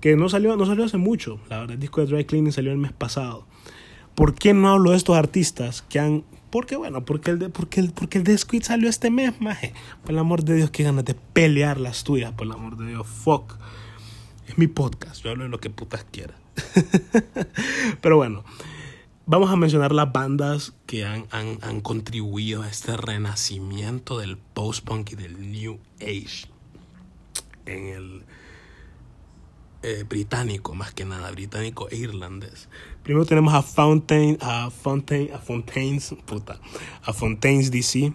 que 0.02 0.16
no 0.16 0.30
salió, 0.30 0.58
no 0.58 0.66
salió 0.66 0.84
hace 0.84 0.98
mucho? 0.98 1.40
La 1.48 1.60
verdad, 1.60 1.76
el 1.76 1.80
disco 1.80 2.02
de 2.02 2.08
Dry 2.08 2.26
Cleaning 2.26 2.52
salió 2.52 2.72
el 2.72 2.80
mes 2.80 2.92
pasado. 2.92 3.46
¿Por 4.16 4.34
qué 4.34 4.56
no 4.56 4.70
hablo 4.70 4.90
de 4.90 4.98
estos 4.98 5.16
artistas 5.16 5.84
que 5.84 6.00
han 6.00 6.24
porque 6.50 6.76
bueno, 6.76 7.06
porque 7.06 7.30
el 7.30 7.38
de, 7.38 7.50
porque 7.50 7.82
el, 7.82 7.92
porque 7.92 8.18
el 8.18 8.24
de 8.24 8.36
Squid 8.36 8.64
salió 8.64 8.90
este 8.90 9.12
mes, 9.12 9.40
maje. 9.42 9.76
Por 10.02 10.14
el 10.14 10.18
amor 10.18 10.44
de 10.44 10.56
Dios, 10.56 10.72
qué 10.72 10.82
ganas 10.82 11.06
de 11.06 11.14
pelear 11.14 11.80
las 11.80 12.04
tuyas, 12.04 12.32
por 12.32 12.48
el 12.48 12.54
amor 12.54 12.78
de 12.78 12.88
Dios, 12.88 13.06
fuck. 13.06 13.54
Es 14.48 14.58
mi 14.58 14.66
podcast, 14.66 15.24
yo 15.24 15.30
hablo 15.30 15.44
de 15.44 15.52
lo 15.52 15.60
que 15.60 15.70
putas 15.70 16.04
quieras. 16.04 16.38
Pero 18.02 18.18
bueno, 18.18 18.44
vamos 19.28 19.52
a 19.52 19.56
mencionar 19.56 19.92
las 19.92 20.12
bandas 20.12 20.74
que 20.94 21.06
han, 21.06 21.82
contribuido 21.82 22.62
a 22.62 22.70
este 22.70 22.96
renacimiento 22.96 24.20
del 24.20 24.38
post-punk 24.38 25.14
y 25.14 25.16
del 25.16 25.52
New 25.52 25.80
Age 26.00 26.46
en 27.66 27.86
el 27.88 28.24
eh, 29.82 30.06
británico, 30.08 30.76
más 30.76 30.94
que 30.94 31.04
nada, 31.04 31.32
británico 31.32 31.90
e 31.90 31.96
irlandés. 31.96 32.70
Primero 33.02 33.26
tenemos 33.26 33.56
a 33.56 33.64
Fountain, 33.64 34.38
a 34.40 34.70
Fountain, 34.70 35.34
a 35.34 35.40
Fontaines, 35.40 36.14
puta, 36.28 36.62
a 37.02 37.12
Fontaines 37.12 37.72
DC, 37.72 38.14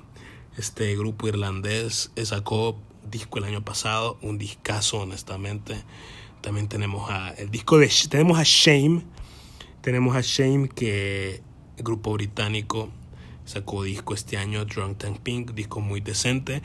este 0.56 0.94
grupo 0.94 1.26
irlandés 1.26 2.12
sacó 2.22 2.80
disco 3.10 3.38
el 3.38 3.44
año 3.46 3.64
pasado, 3.64 4.18
un 4.22 4.38
discazo 4.38 4.98
honestamente. 4.98 5.82
También 6.42 6.68
tenemos 6.68 7.10
a 7.10 7.30
el 7.30 7.50
disco 7.50 7.78
de 7.78 7.90
tenemos 8.08 8.38
a 8.38 8.44
Shame, 8.44 9.02
tenemos 9.80 10.14
a 10.14 10.20
Shame 10.20 10.68
que 10.68 11.42
grupo 11.82 12.12
británico 12.12 12.88
sacó 13.44 13.82
disco 13.82 14.14
este 14.14 14.36
año 14.36 14.64
Drunk 14.64 14.98
Tank 14.98 15.18
Pink, 15.20 15.52
disco 15.52 15.80
muy 15.80 16.00
decente. 16.00 16.62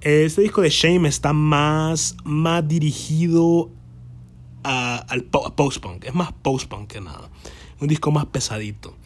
Este 0.00 0.42
disco 0.42 0.60
de 0.62 0.70
Shame 0.70 1.08
está 1.08 1.32
más, 1.32 2.16
más 2.24 2.66
dirigido 2.66 3.70
al 4.62 5.24
post-punk. 5.24 6.04
Es 6.04 6.14
más 6.14 6.32
post-punk 6.32 6.88
que 6.88 7.00
nada. 7.00 7.30
Un 7.80 7.88
disco 7.88 8.10
más 8.10 8.26
pesadito. 8.26 8.96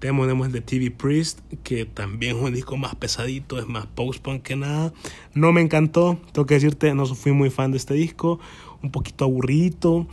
Tenemos, 0.00 0.28
el 0.28 0.52
de 0.52 0.60
TV 0.60 0.90
Priest, 0.90 1.40
que 1.62 1.86
también 1.86 2.36
es 2.36 2.42
un 2.42 2.52
disco 2.52 2.76
más 2.76 2.94
pesadito, 2.94 3.58
es 3.58 3.66
más 3.66 3.86
post-punk 3.86 4.42
que 4.42 4.56
nada. 4.56 4.92
No 5.32 5.52
me 5.52 5.62
encantó, 5.62 6.18
tengo 6.32 6.44
que 6.44 6.54
decirte, 6.54 6.94
no 6.94 7.06
fui 7.06 7.32
muy 7.32 7.48
fan 7.48 7.70
de 7.70 7.78
este 7.78 7.94
disco. 7.94 8.38
Un 8.82 8.90
poquito 8.90 9.24
aburrido, 9.24 10.06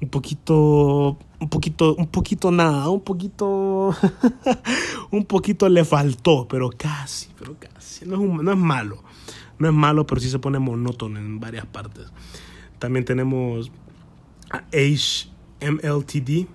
un 0.00 0.08
poquito, 0.10 1.18
un 1.38 1.48
poquito, 1.48 1.94
un 1.96 2.06
poquito 2.06 2.50
nada, 2.50 2.88
un 2.88 3.00
poquito, 3.00 3.94
un 5.10 5.24
poquito 5.24 5.68
le 5.68 5.84
faltó, 5.84 6.46
pero 6.48 6.70
casi, 6.70 7.28
pero 7.38 7.56
casi. 7.58 8.06
No 8.06 8.16
es, 8.16 8.42
no 8.42 8.52
es 8.52 8.58
malo, 8.58 9.02
no 9.58 9.68
es 9.68 9.74
malo, 9.74 10.06
pero 10.06 10.20
sí 10.20 10.30
se 10.30 10.38
pone 10.38 10.58
monótono 10.58 11.18
en 11.18 11.40
varias 11.40 11.66
partes. 11.66 12.06
También 12.78 13.04
tenemos 13.04 13.70
HMLTD, 14.72 16.46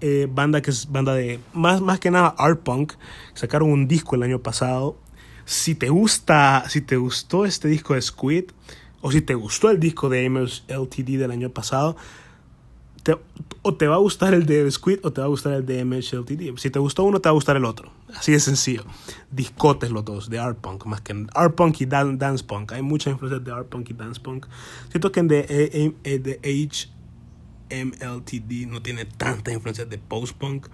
eh, 0.00 0.28
banda 0.30 0.60
que 0.60 0.70
es 0.70 0.90
banda 0.90 1.14
de 1.14 1.40
más, 1.52 1.80
más 1.80 1.98
que 1.98 2.10
nada 2.10 2.34
art 2.38 2.60
punk. 2.60 2.92
Sacaron 3.34 3.70
un 3.70 3.88
disco 3.88 4.16
el 4.16 4.22
año 4.22 4.40
pasado. 4.40 4.98
Si 5.44 5.74
te 5.74 5.88
gusta, 5.88 6.64
si 6.68 6.80
te 6.80 6.96
gustó 6.96 7.44
este 7.44 7.68
disco 7.68 7.94
de 7.94 8.02
Squid, 8.02 8.44
o 9.00 9.12
si 9.12 9.20
te 9.20 9.34
gustó 9.34 9.70
el 9.70 9.78
disco 9.78 10.08
de 10.08 10.28
MHLTD 10.28 11.18
del 11.18 11.30
año 11.30 11.50
pasado, 11.50 11.96
o 13.62 13.74
te 13.74 13.86
va 13.86 13.96
a 13.96 13.98
gustar 13.98 14.34
el 14.34 14.46
de 14.46 14.70
Squid 14.70 15.00
o 15.02 15.12
te 15.12 15.20
va 15.20 15.26
a 15.26 15.28
gustar 15.28 15.54
el 15.54 15.66
de 15.66 15.84
MHLTD. 15.84 16.56
Si 16.58 16.70
te 16.70 16.78
gustó 16.78 17.04
uno, 17.04 17.20
te 17.20 17.28
va 17.28 17.30
a 17.30 17.34
gustar 17.34 17.56
el 17.56 17.64
otro. 17.64 17.90
Así 18.14 18.32
de 18.32 18.40
sencillo. 18.40 18.84
Discotes 19.30 19.90
los 19.90 20.04
dos, 20.04 20.30
de 20.30 20.38
art 20.38 20.58
punk, 20.58 20.86
más 20.86 21.00
que 21.00 21.26
art 21.34 21.54
punk 21.54 21.80
y 21.80 21.86
dance 21.86 22.44
punk. 22.44 22.72
Hay 22.72 22.82
mucha 22.82 23.10
influencia 23.10 23.38
de 23.38 23.52
art 23.52 23.68
punk 23.68 23.90
y 23.90 23.94
dance 23.94 24.20
punk. 24.20 24.46
Siento 24.90 25.12
que 25.12 25.20
en 25.20 25.28
de, 25.28 25.46
eh, 25.48 25.94
eh, 26.04 26.18
de 26.18 26.40
H 26.42 26.88
MLTD 27.70 28.66
no 28.68 28.82
tiene 28.82 29.04
tanta 29.04 29.52
influencia 29.52 29.84
de 29.84 29.98
post-punk, 29.98 30.68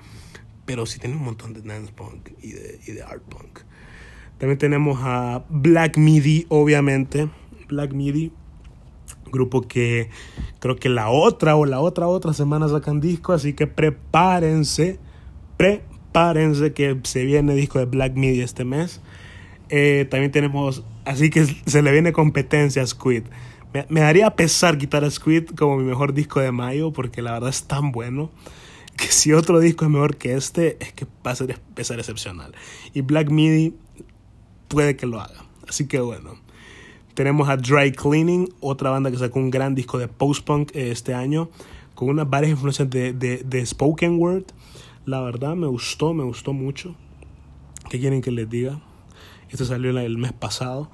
pero 0.67 0.87
sí 0.87 0.99
tiene 0.99 1.17
un 1.17 1.25
montón 1.25 1.55
de 1.55 1.63
dance 1.63 1.93
punk 1.93 2.31
y 2.43 2.53
de, 2.53 2.81
y 2.87 2.93
de 2.93 3.03
art 3.03 3.23
punk. 3.23 3.61
También 4.39 4.59
tenemos 4.59 4.99
a 5.03 5.45
Black 5.49 5.97
Midi, 5.97 6.47
obviamente. 6.49 7.31
Black 7.69 7.93
Midi, 7.93 8.33
grupo 9.33 9.63
que 9.63 10.11
creo 10.61 10.77
que 10.77 10.89
la 10.89 11.09
otra 11.11 11.57
o 11.57 11.67
la 11.67 11.81
otra 11.81 12.07
otra 12.07 12.33
semana 12.33 12.69
sacan 12.69 13.01
disco, 13.01 13.33
así 13.33 13.55
que 13.55 13.67
prepárense, 13.67 15.01
prepárense 15.57 16.73
que 16.73 17.01
se 17.03 17.25
viene 17.25 17.55
disco 17.55 17.81
de 17.81 17.87
Black 17.87 18.15
Midi 18.15 18.43
este 18.43 18.65
mes. 18.65 19.01
Eh, 19.69 20.07
también 20.11 20.31
tenemos, 20.31 20.85
así 21.05 21.31
que 21.31 21.47
se 21.47 21.83
le 21.83 21.91
viene 21.91 22.13
competencia 22.13 22.83
a 22.83 22.87
Squid. 22.87 23.25
Me, 23.89 24.01
daría 24.01 24.37
pesar 24.37 24.77
quitar 24.77 25.03
a 25.03 25.11
Squid 25.11 25.47
como 25.57 25.79
mi 25.79 25.85
mejor 25.85 26.13
disco 26.13 26.41
de 26.41 26.53
mayo 26.53 26.93
porque 26.93 27.23
la 27.23 27.33
verdad 27.33 27.49
es 27.49 27.65
tan 27.65 27.91
bueno 27.91 28.31
que 28.99 29.07
si 29.07 29.33
otro 29.33 29.61
disco 29.61 29.87
es 29.87 29.91
mejor 29.91 30.17
que 30.17 30.35
este 30.35 30.77
es 30.81 30.93
que 30.93 31.07
va 31.27 31.31
a 31.31 31.37
ser, 31.37 31.57
excepcional. 31.75 32.55
Y 32.93 33.01
Black 33.01 33.31
Midi 33.31 33.75
puede 34.69 34.95
que 34.97 35.07
lo 35.07 35.21
haga. 35.21 35.47
Así 35.67 35.89
que 35.89 36.01
bueno. 36.01 36.42
Tenemos 37.15 37.49
a 37.51 37.59
Dry 37.59 37.93
Cleaning, 37.93 38.49
otra 38.61 38.89
banda 38.89 39.11
que 39.11 39.19
sacó 39.19 39.39
un 39.39 39.51
gran 39.51 39.75
disco 39.75 39.99
de 39.99 40.09
post-punk 40.09 40.71
este 40.75 41.13
año, 41.13 41.51
con 41.95 42.09
unas 42.09 42.31
varias 42.31 42.53
influencias 42.53 42.89
de, 42.89 43.13
de, 43.13 43.43
de, 43.45 43.67
spoken 43.67 44.19
word. 44.19 44.45
La 45.05 45.21
verdad 45.21 45.55
me 45.55 45.67
gustó, 45.67 46.15
me 46.15 46.25
gustó 46.25 46.55
mucho. 46.55 46.95
¿Qué 47.91 48.01
quieren 48.01 48.23
que 48.23 48.31
les 48.31 48.49
diga? 48.49 48.81
Esto 49.51 49.67
salió 49.67 49.91
el 49.91 50.17
mes 50.17 50.33
pasado. 50.33 50.91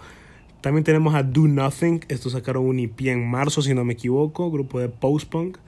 También 0.61 0.83
tenemos 0.83 1.15
a 1.15 1.23
Do 1.23 1.43
Nothing. 1.43 2.05
Estos 2.09 2.33
sacaron 2.33 2.67
un 2.67 2.81
EP 2.81 3.01
en 3.03 3.31
marzo, 3.31 3.63
si 3.63 3.73
no 3.75 3.85
me 3.85 3.93
equivoco. 3.93 4.51
Grupo 4.51 4.81
de 4.81 4.89
post-punk. 4.89 5.59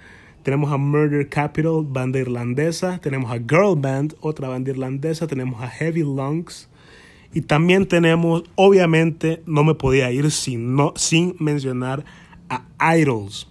Tenemos 0.42 0.72
a 0.72 0.78
Murder 0.78 1.28
Capital, 1.28 1.84
banda 1.84 2.18
irlandesa. 2.18 2.98
Tenemos 2.98 3.30
a 3.30 3.36
Girl 3.36 3.76
Band, 3.76 4.16
otra 4.20 4.48
banda 4.48 4.70
irlandesa. 4.70 5.28
Tenemos 5.28 5.62
a 5.62 5.68
Heavy 5.68 6.02
Lungs. 6.02 6.69
Y 7.32 7.42
también 7.42 7.86
tenemos, 7.86 8.44
obviamente, 8.56 9.42
no 9.46 9.62
me 9.62 9.74
podía 9.74 10.10
ir 10.10 10.30
sin, 10.30 10.74
no, 10.74 10.92
sin 10.96 11.36
mencionar 11.38 12.04
a 12.48 12.96
Idols. 12.96 13.48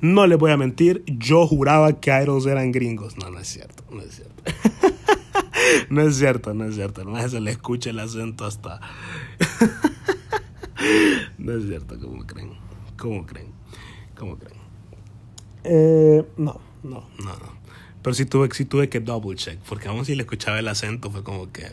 No 0.00 0.26
les 0.26 0.36
voy 0.36 0.50
a 0.50 0.56
mentir, 0.56 1.04
yo 1.06 1.46
juraba 1.46 2.00
que 2.00 2.10
Idols 2.10 2.46
eran 2.46 2.72
gringos. 2.72 3.16
No, 3.16 3.30
no 3.30 3.38
es 3.38 3.48
cierto, 3.48 3.84
no 3.90 4.02
es 4.02 4.16
cierto. 4.16 4.42
no 5.90 6.02
es 6.02 6.16
cierto, 6.16 6.54
no 6.54 6.64
es 6.64 6.74
cierto. 6.74 7.04
No 7.04 7.28
se 7.28 7.40
le 7.40 7.52
escucha 7.52 7.90
el 7.90 8.00
acento 8.00 8.44
hasta... 8.44 8.80
no 11.38 11.52
es 11.52 11.66
cierto, 11.66 11.98
¿cómo 12.00 12.26
creen? 12.26 12.50
¿Cómo 12.98 13.24
creen? 13.24 13.52
¿Cómo 14.18 14.36
creen? 14.36 14.60
Eh, 15.64 16.24
no, 16.36 16.60
no, 16.82 17.08
no, 17.18 17.24
no. 17.24 17.62
Pero 18.02 18.14
sí 18.14 18.26
tuve, 18.26 18.48
sí 18.52 18.64
tuve 18.64 18.88
que 18.88 19.00
double 19.00 19.36
check, 19.36 19.60
porque 19.68 19.86
aún 19.88 20.04
si 20.04 20.16
le 20.16 20.22
escuchaba 20.24 20.58
el 20.58 20.68
acento 20.68 21.10
fue 21.10 21.22
como 21.22 21.52
que... 21.52 21.68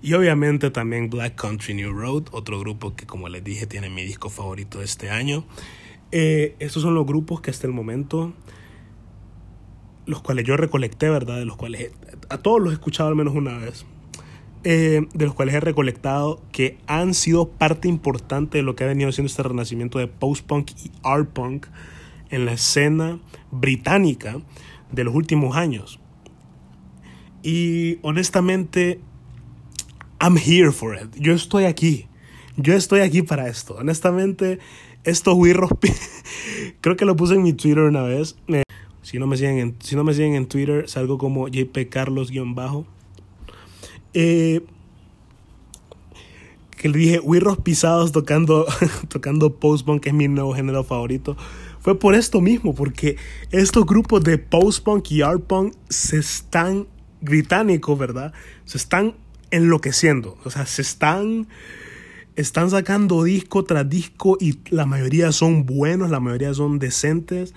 Y 0.00 0.12
obviamente 0.14 0.70
también 0.70 1.10
Black 1.10 1.34
Country 1.34 1.74
New 1.74 1.92
Road, 1.92 2.24
otro 2.30 2.60
grupo 2.60 2.94
que 2.94 3.06
como 3.06 3.28
les 3.28 3.42
dije 3.42 3.66
tiene 3.66 3.90
mi 3.90 4.04
disco 4.04 4.30
favorito 4.30 4.78
de 4.78 4.84
este 4.84 5.10
año. 5.10 5.44
Eh, 6.12 6.54
estos 6.60 6.82
son 6.82 6.94
los 6.94 7.04
grupos 7.04 7.40
que 7.40 7.50
hasta 7.50 7.66
el 7.66 7.72
momento, 7.72 8.32
los 10.06 10.22
cuales 10.22 10.44
yo 10.44 10.56
recolecté, 10.56 11.10
¿verdad? 11.10 11.38
De 11.38 11.44
los 11.44 11.56
cuales 11.56 11.90
a 12.30 12.38
todos 12.38 12.60
los 12.60 12.70
he 12.70 12.74
escuchado 12.74 13.08
al 13.08 13.16
menos 13.16 13.34
una 13.34 13.58
vez. 13.58 13.84
Eh, 14.64 15.06
de 15.14 15.24
los 15.24 15.34
cuales 15.34 15.54
he 15.54 15.60
recolectado 15.60 16.42
que 16.50 16.78
han 16.88 17.14
sido 17.14 17.48
parte 17.48 17.86
importante 17.86 18.58
de 18.58 18.64
lo 18.64 18.74
que 18.74 18.84
ha 18.84 18.88
venido 18.88 19.10
siendo 19.12 19.28
este 19.28 19.42
renacimiento 19.44 20.00
de 20.00 20.08
post-punk 20.08 20.72
y 20.84 20.90
art-punk 21.04 21.66
en 22.30 22.44
la 22.44 22.52
escena 22.52 23.20
británica 23.52 24.40
de 24.90 25.04
los 25.04 25.14
últimos 25.14 25.56
años. 25.56 26.00
Y 27.42 27.98
honestamente, 28.02 29.00
I'm 30.20 30.36
here 30.36 30.72
for 30.72 30.94
it. 30.94 31.14
Yo 31.16 31.32
estoy 31.32 31.64
aquí. 31.64 32.06
Yo 32.56 32.74
estoy 32.74 33.00
aquí 33.00 33.22
para 33.22 33.48
esto. 33.48 33.76
Honestamente, 33.76 34.58
estos 35.04 35.34
wirros, 35.36 35.70
creo 36.80 36.96
que 36.96 37.04
lo 37.04 37.16
puse 37.16 37.34
en 37.34 37.42
mi 37.42 37.52
Twitter 37.52 37.84
una 37.84 38.02
vez. 38.02 38.36
si, 39.02 39.18
no 39.18 39.26
me 39.26 39.36
siguen 39.36 39.58
en, 39.58 39.76
si 39.80 39.94
no 39.96 40.04
me 40.04 40.12
siguen 40.12 40.34
en 40.34 40.46
Twitter, 40.46 40.88
salgo 40.88 41.18
como 41.18 41.48
JP 41.48 41.88
Carlos-bajo. 41.88 42.86
Eh, 44.14 44.62
que 46.76 46.88
le 46.88 46.98
dije 46.98 47.20
wirros 47.20 47.58
pisados 47.58 48.12
tocando, 48.12 48.66
tocando 49.08 49.54
post-punk, 49.56 50.02
que 50.02 50.08
es 50.10 50.14
mi 50.14 50.28
nuevo 50.28 50.54
género 50.54 50.84
favorito. 50.84 51.36
Fue 51.80 51.98
por 51.98 52.14
esto 52.14 52.40
mismo, 52.40 52.74
porque 52.74 53.16
estos 53.50 53.86
grupos 53.86 54.24
de 54.24 54.38
post-punk 54.38 55.10
y 55.12 55.22
art-punk 55.22 55.74
se 55.88 56.18
están, 56.18 56.86
británicos, 57.20 57.98
¿verdad? 57.98 58.32
Se 58.64 58.78
están 58.78 59.14
enloqueciendo. 59.50 60.38
O 60.44 60.50
sea, 60.50 60.66
se 60.66 60.82
están 60.82 61.48
están 62.38 62.70
sacando 62.70 63.24
disco 63.24 63.64
tras 63.64 63.88
disco 63.88 64.38
y 64.40 64.60
la 64.70 64.86
mayoría 64.86 65.32
son 65.32 65.66
buenos, 65.66 66.08
la 66.08 66.20
mayoría 66.20 66.54
son 66.54 66.78
decentes, 66.78 67.52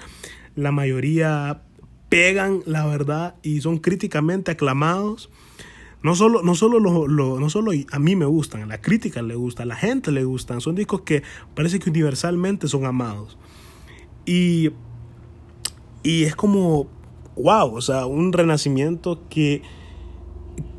la 0.56 0.72
mayoría 0.72 1.62
pegan, 2.10 2.64
la 2.66 2.88
verdad, 2.88 3.36
y 3.44 3.62
son 3.62 3.78
críticamente 3.78 4.52
aclamados. 4.52 5.30
No 6.02 6.16
solo, 6.16 6.42
no 6.42 6.56
solo, 6.56 6.80
lo, 6.80 7.08
no 7.40 7.50
solo 7.52 7.74
a 7.92 8.00
mí 8.00 8.16
me 8.16 8.26
gustan, 8.26 8.64
a 8.64 8.66
la 8.66 8.82
crítica 8.82 9.22
le 9.22 9.36
gusta, 9.36 9.64
a 9.64 9.66
la 9.68 9.76
gente 9.76 10.12
le 10.12 10.24
gustan. 10.24 10.62
Son 10.62 10.74
discos 10.74 11.02
que 11.02 11.22
parece 11.54 11.78
que 11.78 11.92
universalmente 11.92 12.68
son 12.68 12.86
amados. 12.86 13.38
Y, 14.26 14.72
y 16.02 16.24
es 16.24 16.36
como, 16.36 16.90
wow, 17.36 17.76
o 17.76 17.82
sea, 17.82 18.08
un 18.08 18.34
renacimiento 18.34 19.30
que 19.30 19.62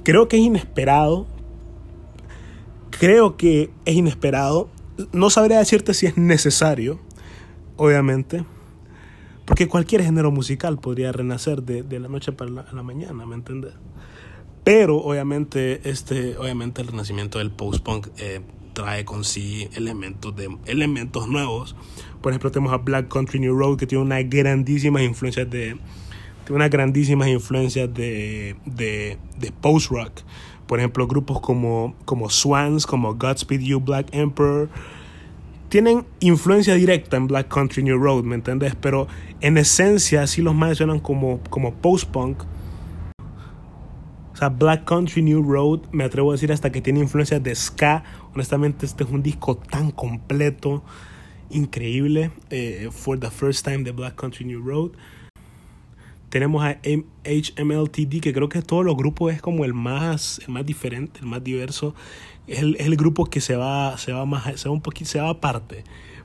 creo 0.03 0.29
que 0.29 0.37
es 0.37 0.43
inesperado, 0.43 1.27
creo 2.91 3.37
que 3.37 3.71
es 3.85 3.95
inesperado. 3.95 4.69
No 5.13 5.31
sabría 5.31 5.59
decirte 5.59 5.95
si 5.95 6.07
es 6.07 6.17
necesario, 6.17 7.01
obviamente, 7.77 8.45
porque 9.45 9.69
cualquier 9.69 10.03
género 10.03 10.31
musical 10.31 10.79
podría 10.79 11.13
renacer 11.13 11.63
de, 11.63 11.83
de 11.83 11.99
la 11.99 12.09
noche 12.09 12.33
para 12.33 12.51
la, 12.51 12.83
mañana, 12.83 13.27
¿me 13.27 13.35
entiendes? 13.35 13.75
Pero 14.65 14.99
obviamente, 14.99 15.81
este, 15.89 16.37
obviamente 16.37 16.83
el 16.83 16.89
renacimiento 16.89 17.39
del 17.39 17.51
post-punk 17.51 18.09
eh, 18.19 18.41
trae 18.73 19.05
con 19.05 19.25
sí 19.25 19.69
elementos, 19.75 20.37
de, 20.37 20.57
elementos 20.67 21.29
nuevos. 21.29 21.75
Por 22.21 22.33
ejemplo, 22.33 22.53
tenemos 22.53 22.73
a 22.73 22.79
Black 22.79 23.09
Country 23.09 23.41
New 23.41 23.59
Road, 23.59 23.77
que 23.77 23.87
tiene 23.87 24.05
unas 24.05 24.23
grandísimas 24.31 25.03
influencias 25.03 25.51
de, 25.51 25.77
unas 26.55 26.71
grandísimas 26.71 27.29
influencias 27.29 27.93
de, 27.93 28.57
de, 28.65 29.19
de 29.38 29.53
post-rock. 29.53 30.23
Por 30.67 30.79
ejemplo, 30.79 31.07
grupos 31.07 31.41
como, 31.41 31.95
como 32.05 32.31
Swans, 32.31 32.87
como 32.87 33.15
Godspeed 33.15 33.61
You, 33.61 33.81
Black 33.81 34.09
Emperor, 34.12 34.69
tienen 35.69 36.05
influencia 36.21 36.75
directa 36.75 37.17
en 37.17 37.27
Black 37.27 37.49
Country 37.49 37.83
New 37.83 37.99
Road, 37.99 38.25
¿me 38.25 38.35
entiendes? 38.35 38.75
Pero 38.75 39.09
en 39.41 39.57
esencia, 39.57 40.27
sí 40.27 40.43
los 40.43 40.55
más 40.55 40.77
suenan 40.77 41.01
como, 41.01 41.41
como 41.51 41.73
post-punk. 41.75 42.43
O 44.33 44.37
sea, 44.37 44.51
Black 44.51 44.85
Country 44.85 45.23
New 45.23 45.43
Road, 45.43 45.81
me 45.93 46.05
atrevo 46.05 46.31
a 46.31 46.35
decir 46.35 46.53
hasta 46.53 46.71
que 46.71 46.81
tiene 46.81 47.01
influencia 47.01 47.41
de 47.41 47.55
ska. 47.55 48.05
Honestamente, 48.35 48.87
este 48.87 49.05
es 49.05 49.11
un 49.11 49.23
disco 49.23 49.57
tan 49.57 49.91
completo, 49.91 50.83
increíble. 51.51 52.31
Eh, 52.51 52.88
for 52.91 53.19
the 53.19 53.31
first 53.31 53.65
time 53.65 53.83
de 53.83 53.93
Black 53.93 54.15
Country 54.15 54.45
New 54.45 54.62
Road. 54.62 54.93
Tenemos 56.33 56.64
a 56.64 56.79
HMLTD, 57.25 58.23
que 58.23 58.33
creo 58.33 58.49
que 58.49 58.62
todos 58.62 58.87
los 58.87 58.97
grupos 58.97 59.35
es 59.35 59.42
como 59.42 59.66
el 59.66 59.75
más, 59.75 60.40
el 60.47 60.49
más 60.49 60.64
diferente, 60.64 61.21
el 61.21 61.27
más 61.27 61.45
diverso. 61.45 61.95
Es 62.47 62.61
el, 62.61 62.75
es 62.77 62.87
el 62.87 62.97
grupo 62.97 63.27
que 63.27 63.42
se 63.42 63.55
va, 63.55 63.99
se 63.99 64.14
va 64.14 64.25
más, 64.25 64.59
se 64.59 64.66
va 64.66 64.75
un 64.75 64.81
poquito, 64.81 65.11
se 65.11 65.21
va 65.21 65.29
aparte. 65.29 65.85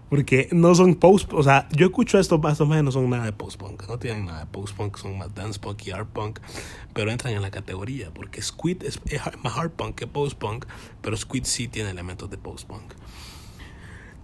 Porque 0.10 0.48
no 0.54 0.74
son 0.76 0.96
post, 0.96 1.34
o 1.34 1.44
sea, 1.44 1.68
yo 1.74 1.88
escucho 1.88 2.18
esto, 2.20 2.42
estos 2.48 2.66
más 2.70 2.82
no 2.86 2.92
son 2.94 3.10
nada 3.10 3.26
de 3.26 3.34
post-punk, 3.34 3.86
no 3.90 4.00
tienen 4.00 4.28
nada 4.28 4.40
de 4.40 4.46
post-punk, 4.46 4.96
son 4.96 5.18
más 5.18 5.36
dance-punk 5.36 5.88
y 5.88 5.92
art-punk, 5.92 6.40
pero 6.94 7.12
entran 7.12 7.34
en 7.34 7.42
la 7.42 7.52
categoría, 7.52 8.10
porque 8.14 8.42
Squid 8.42 8.84
es, 8.84 9.02
es 9.08 9.22
más 9.44 9.58
art-punk 9.58 9.96
que 9.96 10.08
post-punk, 10.08 10.68
pero 11.02 11.18
Squid 11.18 11.44
sí 11.44 11.68
tiene 11.68 11.90
elementos 11.90 12.30
de 12.30 12.38
post-punk. 12.38 12.94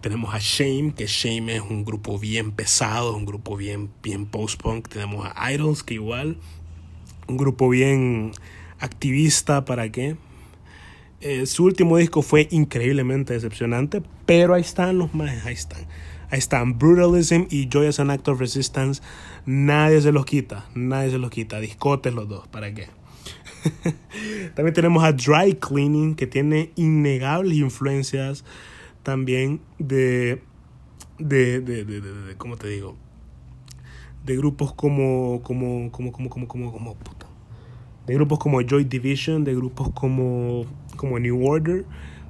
Tenemos 0.03 0.35
a 0.35 0.37
Shame, 0.37 0.93
que 0.93 1.05
Shame 1.07 1.55
es 1.55 1.61
un 1.61 1.85
grupo 1.85 2.19
bien 2.19 2.51
pesado, 2.51 3.15
un 3.15 3.23
grupo 3.23 3.55
bien, 3.55 3.89
bien 4.03 4.25
post-punk. 4.25 4.89
Tenemos 4.89 5.25
a 5.33 5.53
Idols, 5.53 5.81
que 5.81 5.93
igual, 5.93 6.35
un 7.25 7.37
grupo 7.37 7.69
bien 7.69 8.33
activista, 8.79 9.63
¿para 9.63 9.89
qué? 9.93 10.17
Eh, 11.21 11.45
su 11.45 11.63
último 11.63 11.95
disco 11.95 12.21
fue 12.21 12.49
increíblemente 12.51 13.31
decepcionante, 13.31 14.03
pero 14.25 14.55
ahí 14.55 14.61
están 14.61 14.97
los 14.97 15.15
más, 15.15 15.45
ahí 15.45 15.53
están. 15.53 15.87
Ahí 16.29 16.39
están 16.39 16.77
Brutalism 16.77 17.43
y 17.49 17.69
Joy 17.69 17.87
as 17.87 18.01
an 18.01 18.09
Act 18.09 18.27
of 18.27 18.41
Resistance. 18.41 19.01
Nadie 19.45 20.01
se 20.01 20.11
los 20.11 20.25
quita, 20.25 20.65
nadie 20.75 21.11
se 21.11 21.17
los 21.17 21.31
quita. 21.31 21.61
Discotes 21.61 22.13
los 22.13 22.27
dos, 22.27 22.45
¿para 22.49 22.73
qué? 22.73 22.89
También 24.53 24.73
tenemos 24.73 25.01
a 25.01 25.13
Dry 25.13 25.53
Cleaning, 25.61 26.15
que 26.15 26.27
tiene 26.27 26.73
innegables 26.75 27.57
influencias 27.57 28.43
también 29.03 29.59
de, 29.77 30.41
de, 31.19 31.59
de, 31.61 31.85
de, 31.85 32.01
de, 32.01 32.35
¿cómo 32.37 32.55
te 32.55 32.69
digo? 32.69 32.95
De 34.25 34.37
grupos 34.37 34.73
como, 34.73 35.41
como, 35.43 35.91
como, 35.91 36.11
como, 36.11 36.29
como, 36.29 36.47
como, 36.47 36.71
como, 36.71 36.95
puta. 36.95 37.27
De 38.07 38.13
grupos 38.13 38.39
como 38.39 38.61
Joy 38.61 38.85
Division, 38.85 39.43
de 39.43 39.53
grupos 39.53 39.91
como, 39.91 40.65
como 40.95 41.19
New 41.19 41.45
Order. 41.45 41.85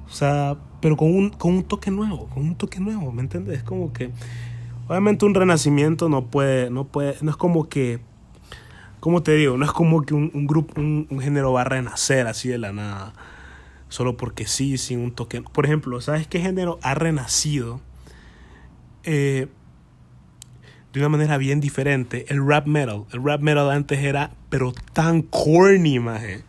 O 0.06 0.10
sea, 0.10 0.58
pero 0.80 0.96
con 0.96 1.14
un, 1.14 1.30
con 1.30 1.54
un 1.54 1.62
toque 1.62 1.90
nuevo, 1.90 2.26
con 2.26 2.42
un 2.42 2.56
toque 2.56 2.80
nuevo, 2.80 3.10
¿me 3.12 3.22
entiendes? 3.22 3.58
Es 3.58 3.62
como 3.62 3.92
que, 3.92 4.10
obviamente 4.88 5.24
un 5.24 5.34
renacimiento 5.34 6.08
no 6.08 6.26
puede, 6.26 6.68
no 6.70 6.84
puede, 6.84 7.16
no 7.22 7.30
es 7.30 7.36
como 7.36 7.68
que, 7.68 8.00
como 9.00 9.22
te 9.22 9.34
digo, 9.34 9.56
no 9.56 9.64
es 9.64 9.72
como 9.72 10.02
que 10.02 10.12
un, 10.12 10.30
un 10.34 10.46
grupo, 10.46 10.80
un, 10.80 11.06
un 11.08 11.20
género 11.20 11.52
va 11.52 11.62
a 11.62 11.64
renacer 11.64 12.26
así 12.26 12.48
de 12.48 12.58
la 12.58 12.72
nada 12.72 13.14
solo 13.94 14.16
porque 14.16 14.48
sí, 14.48 14.76
sin 14.76 14.98
un 14.98 15.12
toque. 15.12 15.40
Por 15.40 15.66
ejemplo, 15.66 16.00
¿sabes 16.00 16.26
qué 16.26 16.40
género 16.40 16.80
ha 16.82 16.96
renacido 16.96 17.80
eh, 19.04 19.46
de 20.92 20.98
una 20.98 21.08
manera 21.08 21.38
bien 21.38 21.60
diferente? 21.60 22.26
El 22.28 22.44
rap 22.44 22.66
metal. 22.66 23.04
El 23.12 23.22
rap 23.22 23.40
metal 23.40 23.70
antes 23.70 24.00
era, 24.00 24.32
pero 24.48 24.72
tan 24.92 25.22
corny, 25.22 26.00
maje. 26.00 26.42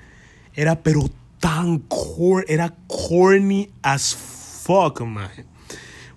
Era, 0.56 0.82
pero 0.82 1.04
tan 1.40 1.78
corny. 1.82 2.46
Era 2.48 2.74
corny 2.88 3.70
as 3.84 4.16
fuck, 4.16 5.02
maje. 5.02 5.46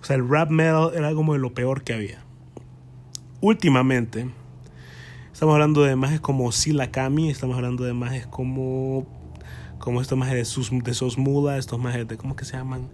O 0.01 0.05
sea, 0.05 0.17
el 0.17 0.27
rap 0.27 0.49
metal 0.49 0.93
era 0.95 1.13
como 1.13 1.35
de 1.35 1.41
lo 1.41 1.53
peor 1.53 1.83
que 1.83 1.93
había. 1.93 2.25
Últimamente, 3.43 4.31
estamos 5.31 5.53
hablando 5.53 5.83
de 5.83 5.95
majes 5.95 6.21
como 6.21 6.51
Sila 6.53 6.91
Kami, 6.91 7.29
estamos 7.29 7.55
hablando 7.57 7.85
de 7.85 7.93
majes 7.93 8.27
como 8.27 9.18
como 9.89 10.03
estos 10.03 10.19
majes 10.19 10.35
de, 10.35 10.45
sus, 10.45 10.71
de 10.71 10.93
sos 10.93 11.17
mudas, 11.17 11.61
estos 11.61 11.79
majes 11.79 12.07
de, 12.07 12.19
¿cómo 12.19 12.37
que 12.37 12.45
se 12.45 12.59
llaman? 12.59 12.91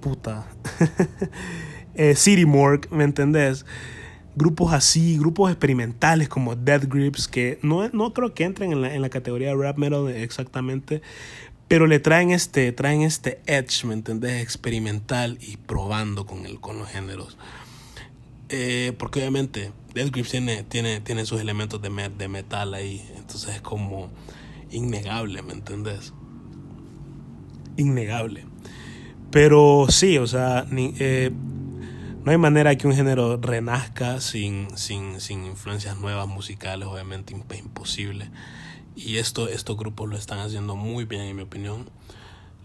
Puta. 0.00 0.46
eh, 1.96 2.14
City 2.14 2.46
Morgue, 2.46 2.88
¿me 2.92 3.02
entendés? 3.02 3.66
Grupos 4.36 4.72
así, 4.72 5.18
grupos 5.18 5.50
experimentales 5.50 6.28
como 6.28 6.54
Death 6.54 6.84
Grips, 6.84 7.26
que 7.26 7.58
no, 7.62 7.88
no 7.88 8.14
creo 8.14 8.34
que 8.34 8.44
entren 8.44 8.70
en 8.70 8.82
la, 8.82 8.94
en 8.94 9.02
la 9.02 9.08
categoría 9.08 9.48
de 9.48 9.56
rap 9.56 9.78
metal 9.78 10.06
exactamente, 10.10 11.02
pero 11.66 11.88
le 11.88 11.98
traen 11.98 12.30
este, 12.30 12.70
traen 12.70 13.02
este 13.02 13.40
edge, 13.46 13.84
¿me 13.84 13.94
entendés? 13.94 14.40
Experimental 14.40 15.38
y 15.40 15.56
probando 15.56 16.24
con, 16.24 16.46
el, 16.46 16.60
con 16.60 16.78
los 16.78 16.88
géneros. 16.88 17.36
Eh, 18.48 18.92
porque 18.96 19.18
obviamente 19.18 19.72
Death 19.92 20.12
Grips 20.12 20.30
tiene, 20.30 20.62
tiene, 20.62 21.00
tiene 21.00 21.26
sus 21.26 21.40
elementos 21.40 21.82
de, 21.82 21.90
de 22.16 22.28
metal 22.28 22.74
ahí. 22.74 23.04
Entonces 23.16 23.56
es 23.56 23.60
como 23.60 24.08
innegable, 24.70 25.42
¿me 25.42 25.52
entendés? 25.52 26.12
Innegable. 27.78 28.44
Pero 29.30 29.86
sí, 29.88 30.18
o 30.18 30.26
sea, 30.26 30.66
eh, 30.70 31.30
no 32.24 32.30
hay 32.30 32.36
manera 32.36 32.76
que 32.76 32.86
un 32.86 32.94
género 32.94 33.38
renazca 33.38 34.20
sin, 34.20 34.76
sin, 34.76 35.20
sin 35.20 35.46
influencias 35.46 35.98
nuevas 35.98 36.28
musicales, 36.28 36.86
obviamente 36.86 37.34
imposible. 37.34 38.30
Y 38.94 39.16
esto, 39.16 39.48
estos 39.48 39.78
grupos 39.78 40.10
lo 40.10 40.16
están 40.18 40.40
haciendo 40.40 40.76
muy 40.76 41.06
bien, 41.06 41.22
en 41.22 41.36
mi 41.36 41.42
opinión 41.42 41.86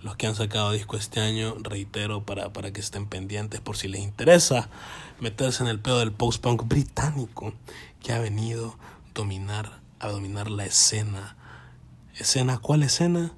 los 0.03 0.17
que 0.17 0.27
han 0.27 0.35
sacado 0.35 0.71
disco 0.71 0.97
este 0.97 1.21
año, 1.21 1.55
reitero, 1.61 2.25
para, 2.25 2.51
para 2.51 2.71
que 2.71 2.81
estén 2.81 3.07
pendientes 3.07 3.61
por 3.61 3.77
si 3.77 3.87
les 3.87 4.01
interesa 4.01 4.69
meterse 5.21 5.63
en 5.63 5.69
el 5.69 5.79
pedo 5.79 5.99
del 5.99 6.11
post-punk 6.11 6.67
británico 6.67 7.53
que 8.01 8.11
ha 8.11 8.19
venido 8.19 8.77
dominar, 9.13 9.79
a 9.99 10.09
dominar 10.09 10.51
la 10.51 10.65
escena. 10.65 11.37
¿Escena? 12.15 12.57
¿Cuál 12.57 12.83
escena? 12.83 13.31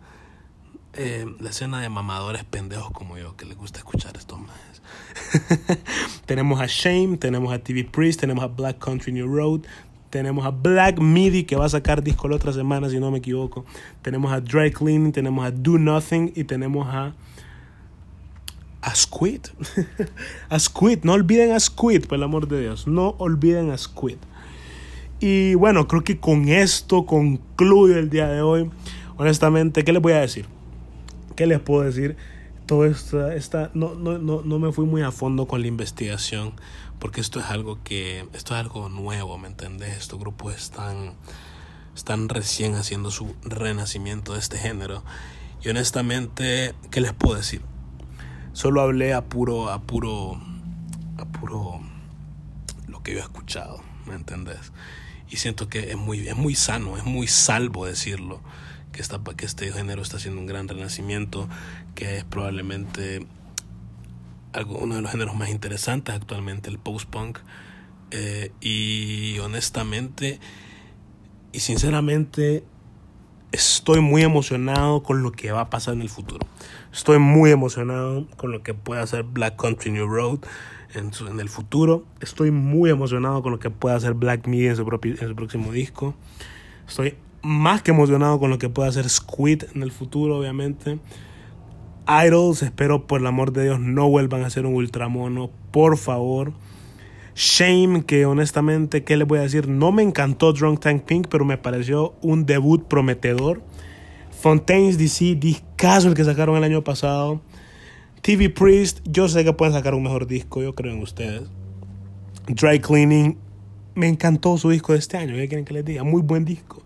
Eh, 0.98 1.26
la 1.42 1.50
escena 1.50 1.82
de 1.82 1.90
mamadores 1.90 2.46
pendejos 2.46 2.90
como 2.92 3.18
yo, 3.18 3.36
que 3.36 3.46
les 3.46 3.58
gusta 3.58 3.80
escuchar 3.80 4.16
estos 4.16 4.40
más. 4.40 4.56
tenemos 6.26 6.62
a 6.62 6.68
Shame, 6.68 7.18
tenemos 7.18 7.54
a 7.54 7.60
TV 7.60 7.84
Priest, 7.84 8.22
tenemos 8.22 8.44
a 8.44 8.48
Black 8.48 8.80
Country 8.80 9.12
New 9.12 9.28
Road, 9.28 9.62
tenemos 10.10 10.46
a 10.46 10.52
Black 10.52 11.00
Midi 11.00 11.44
que 11.44 11.58
va 11.58 11.66
a 11.66 11.70
sacar 11.70 12.02
disco 12.02 12.30
la 12.30 12.38
otra 12.38 12.54
semana, 12.54 12.90
si 12.90 13.00
no 13.00 13.12
me 13.12 13.18
equivoco. 13.18 13.66
Tenemos 14.02 14.32
a 14.32 14.40
Dry 14.40 14.72
Cleaning, 14.72 15.12
tenemos 15.12 15.46
a 15.46 15.52
Do 15.52 15.78
Nothing 15.78 16.32
y 16.34 16.46
tenemos 16.46 16.88
a. 16.88 17.14
A 18.82 18.96
Squid. 18.96 19.42
a 20.50 20.60
Squid. 20.60 21.00
No 21.04 21.14
olviden 21.14 21.52
a 21.52 21.60
Squid, 21.60 22.06
por 22.06 22.18
el 22.18 22.24
amor 22.24 22.48
de 22.48 22.62
Dios. 22.62 22.88
No 22.88 23.16
olviden 23.18 23.72
a 23.72 23.78
Squid. 23.78 24.18
Y 25.20 25.56
bueno, 25.56 25.88
creo 25.88 26.04
que 26.04 26.20
con 26.20 26.48
esto 26.48 27.06
concluyo 27.06 27.98
el 27.98 28.10
día 28.10 28.30
de 28.30 28.42
hoy. 28.42 28.70
Honestamente, 29.18 29.84
¿qué 29.84 29.92
les 29.92 30.02
voy 30.02 30.14
a 30.14 30.22
decir? 30.22 30.46
¿Qué 31.36 31.48
les 31.48 31.60
puedo 31.60 31.84
decir? 31.84 32.16
Todo 32.66 32.86
esto, 32.86 33.30
esta, 33.30 33.70
no, 33.74 33.94
no, 33.94 34.18
no, 34.18 34.42
no 34.42 34.60
me 34.60 34.72
fui 34.72 34.86
muy 34.86 35.04
a 35.04 35.12
fondo 35.12 35.48
con 35.48 35.62
la 35.62 35.68
investigación 35.68 36.54
porque 37.00 37.22
esto 37.22 37.40
es 37.40 37.46
algo 37.48 37.80
que, 37.84 38.28
esto 38.34 38.56
es 38.56 38.60
algo 38.60 38.90
nuevo, 38.90 39.38
¿me 39.38 39.48
entendés? 39.48 39.98
Estos 39.98 40.20
grupos 40.20 40.56
están, 40.56 41.14
están 41.96 42.30
recién 42.30 42.76
haciendo 42.76 43.12
su 43.12 43.36
renacimiento 43.44 44.34
de 44.34 44.40
este 44.40 44.58
género. 44.58 45.04
Y 45.62 45.70
honestamente, 45.70 46.74
¿qué 46.90 47.02
les 47.02 47.14
puedo 47.14 47.36
decir? 47.36 47.62
Solo 48.54 48.82
hablé 48.82 49.14
a 49.14 49.26
puro, 49.26 49.70
a 49.70 49.82
puro, 49.82 50.40
a 51.18 51.26
puro 51.26 51.82
lo 52.88 53.04
que 53.04 53.14
yo 53.14 53.20
he 53.20 53.22
escuchado, 53.22 53.84
¿me 54.06 54.16
entendés? 54.16 54.72
Y 55.30 55.38
siento 55.38 55.68
que 55.68 55.92
es 55.92 55.98
muy, 55.98 56.28
es 56.28 56.38
muy 56.38 56.56
sano, 56.56 56.98
es 56.98 57.04
muy 57.04 57.28
salvo 57.28 57.86
decirlo, 57.86 58.42
que, 58.96 59.02
está, 59.02 59.20
que 59.38 59.46
este 59.46 59.72
género 59.72 60.02
está 60.02 60.18
haciendo 60.18 60.42
un 60.42 60.48
gran 60.48 60.68
renacimiento, 60.68 61.48
que 61.94 62.18
es 62.18 62.24
probablemente 62.24 63.28
uno 64.68 64.96
de 64.96 65.02
los 65.02 65.12
géneros 65.12 65.36
más 65.36 65.50
interesantes 65.50 66.16
actualmente, 66.16 66.70
el 66.70 66.80
post-punk. 66.80 67.40
Eh, 68.12 68.52
y 68.62 69.40
honestamente 69.40 70.40
y 71.56 71.62
sinceramente 71.62 72.66
estoy 73.54 74.02
muy 74.02 74.24
emocionado 74.24 75.04
con 75.04 75.24
lo 75.24 75.32
que 75.32 75.54
va 75.54 75.62
a 75.62 75.70
pasar 75.70 75.94
en 75.94 76.02
el 76.02 76.10
futuro. 76.10 76.46
Estoy 76.92 77.18
muy 77.18 77.50
emocionado 77.50 78.28
con 78.36 78.52
lo 78.52 78.62
que 78.62 78.74
puede 78.74 79.02
hacer 79.02 79.24
Black 79.24 79.56
Country 79.56 79.90
New 79.90 80.06
Road 80.06 80.40
en, 80.94 81.12
en 81.30 81.40
el 81.40 81.48
futuro. 81.48 82.04
Estoy 82.20 82.52
muy 82.52 82.90
emocionado 82.90 83.42
con 83.42 83.54
lo 83.54 83.60
que 83.60 83.70
puede 83.70 83.96
hacer 83.96 84.16
Black 84.16 84.48
Media 84.48 84.72
en 84.72 84.76
su, 84.76 85.00
en 85.02 85.28
su 85.30 85.36
próximo 85.36 85.72
disco. 85.72 86.14
Estoy 86.86 87.16
más 87.46 87.84
que 87.84 87.92
emocionado 87.92 88.40
con 88.40 88.50
lo 88.50 88.58
que 88.58 88.70
puede 88.70 88.90
hacer 88.90 89.08
Squid 89.08 89.64
en 89.76 89.84
el 89.84 89.92
futuro, 89.92 90.40
obviamente. 90.40 90.98
Idols, 92.08 92.64
espero 92.64 93.06
por 93.06 93.22
el 93.22 93.28
amor 93.28 93.54
de 93.54 93.66
Dios 93.66 93.80
no 93.80 94.10
vuelvan 94.10 94.44
a 94.44 94.50
ser 94.50 94.66
un 94.66 94.74
ultramono, 94.74 95.52
por 95.72 95.98
favor. 95.98 96.54
Shame, 97.36 98.04
que 98.06 98.26
honestamente, 98.26 99.04
¿qué 99.04 99.16
les 99.16 99.28
voy 99.28 99.40
a 99.40 99.44
decir? 99.44 99.68
No 99.68 99.92
me 99.92 100.02
encantó 100.02 100.54
Drunk 100.54 100.80
Tank 100.80 101.04
Pink, 101.04 101.28
pero 101.30 101.46
me 101.46 101.58
pareció 101.58 102.16
un 102.22 102.48
debut 102.48 102.84
prometedor. 102.88 103.62
Fontaine's 104.32 104.98
DC, 104.98 105.36
discaso 105.36 106.08
el 106.08 106.16
que 106.16 106.24
sacaron 106.24 106.58
el 106.58 106.64
año 106.64 106.84
pasado. 106.84 107.42
TV 108.22 108.50
Priest, 108.50 109.02
yo 109.04 109.28
sé 109.28 109.44
que 109.44 109.54
pueden 109.54 109.74
sacar 109.74 109.94
un 109.94 110.02
mejor 110.02 110.26
disco, 110.26 110.64
yo 110.64 110.74
creo 110.74 110.94
en 110.94 111.02
ustedes. 111.02 111.44
Dry 112.48 112.80
Cleaning, 112.80 113.38
me 113.94 114.08
encantó 114.08 114.58
su 114.58 114.72
disco 114.72 114.94
de 114.94 115.00
este 115.00 115.18
año, 115.18 115.36
¿qué 115.36 115.48
quieren 115.48 115.66
que 115.66 115.74
les 115.74 115.86
diga? 115.86 116.04
Muy 116.04 116.22
buen 116.24 116.44
disco. 116.44 116.85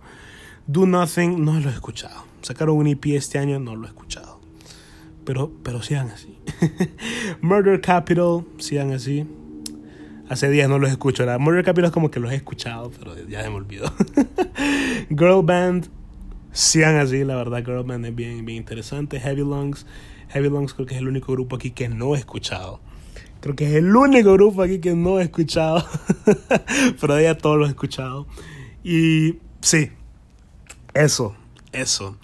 Do 0.71 0.85
Nothing, 0.85 1.43
no 1.43 1.59
lo 1.59 1.69
he 1.69 1.73
escuchado. 1.73 2.25
Sacaron 2.41 2.77
un 2.77 2.87
EP 2.87 3.03
este 3.07 3.39
año, 3.39 3.59
no 3.59 3.75
lo 3.75 3.85
he 3.85 3.89
escuchado 3.89 4.39
pero, 5.29 5.51
pero 5.61 5.83
sean 5.83 6.09
así. 6.09 6.39
Murder 7.41 7.81
Capital, 7.81 8.45
sean 8.57 8.91
así. 8.93 9.27
Hace 10.27 10.49
días 10.49 10.67
no 10.67 10.79
los 10.79 10.89
escucho. 10.89 11.23
La 11.23 11.37
Murder 11.37 11.63
Capital 11.63 11.89
es 11.89 11.91
como 11.91 12.09
que 12.09 12.19
los 12.19 12.31
he 12.31 12.35
escuchado, 12.35 12.89
pero 12.97 13.15
ya 13.27 13.43
se 13.43 13.49
me 13.51 13.57
olvidó. 13.57 13.93
Girl 15.11 15.43
Band, 15.43 15.87
sean 16.51 16.95
así, 16.95 17.23
la 17.23 17.35
verdad. 17.35 17.63
Girl 17.63 17.83
Band 17.83 18.07
es 18.07 18.15
bien, 18.15 18.43
bien 18.43 18.57
interesante. 18.57 19.19
Heavy 19.19 19.41
Lungs, 19.41 19.85
Heavy 20.29 20.49
Lungs 20.49 20.73
creo 20.73 20.87
que 20.87 20.95
es 20.95 20.99
el 20.99 21.07
único 21.07 21.31
grupo 21.33 21.57
aquí 21.57 21.69
que 21.69 21.89
no 21.89 22.15
he 22.15 22.17
escuchado. 22.17 22.79
Creo 23.39 23.55
que 23.55 23.67
es 23.67 23.75
el 23.75 23.95
único 23.95 24.33
grupo 24.33 24.63
aquí 24.63 24.79
que 24.79 24.95
no 24.95 25.19
he 25.19 25.23
escuchado. 25.25 25.85
pero 26.99 27.21
ya 27.21 27.37
todos 27.37 27.59
los 27.59 27.67
he 27.67 27.71
escuchado. 27.73 28.25
Y 28.83 29.35
sí, 29.61 29.91
eso, 30.99 31.35
eso. 31.71 32.17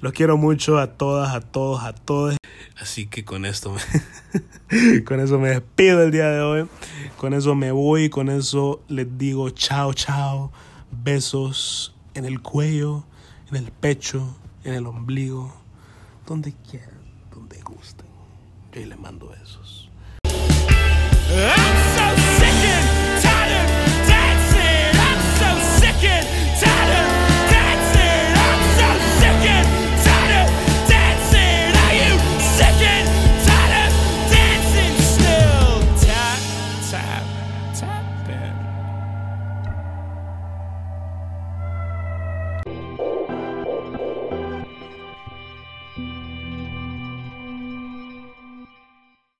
Los 0.00 0.12
quiero 0.12 0.36
mucho 0.36 0.78
a 0.78 0.86
todas, 0.86 1.34
a 1.34 1.40
todos, 1.40 1.82
a 1.82 1.92
todos. 1.94 2.36
Así 2.78 3.06
que 3.06 3.24
con 3.24 3.44
esto 3.44 3.72
me, 3.72 5.02
con 5.04 5.20
eso 5.20 5.38
me 5.38 5.48
despido 5.50 6.02
el 6.02 6.10
día 6.10 6.28
de 6.28 6.40
hoy. 6.40 6.68
Con 7.16 7.34
eso 7.34 7.54
me 7.54 7.72
voy, 7.72 8.10
con 8.10 8.28
eso 8.28 8.82
les 8.88 9.18
digo 9.18 9.50
chao, 9.50 9.92
chao. 9.94 10.52
Besos 10.90 11.94
en 12.14 12.24
el 12.24 12.40
cuello, 12.40 13.04
en 13.50 13.56
el 13.56 13.72
pecho, 13.72 14.36
en 14.62 14.74
el 14.74 14.86
ombligo, 14.86 15.52
donde 16.26 16.54
quieran, 16.70 17.00
donde 17.32 17.60
gusten. 17.62 18.06
Yo 18.72 18.86
les 18.86 18.98
mando 18.98 19.28
besos. 19.28 19.90
¡Ah! 21.30 21.63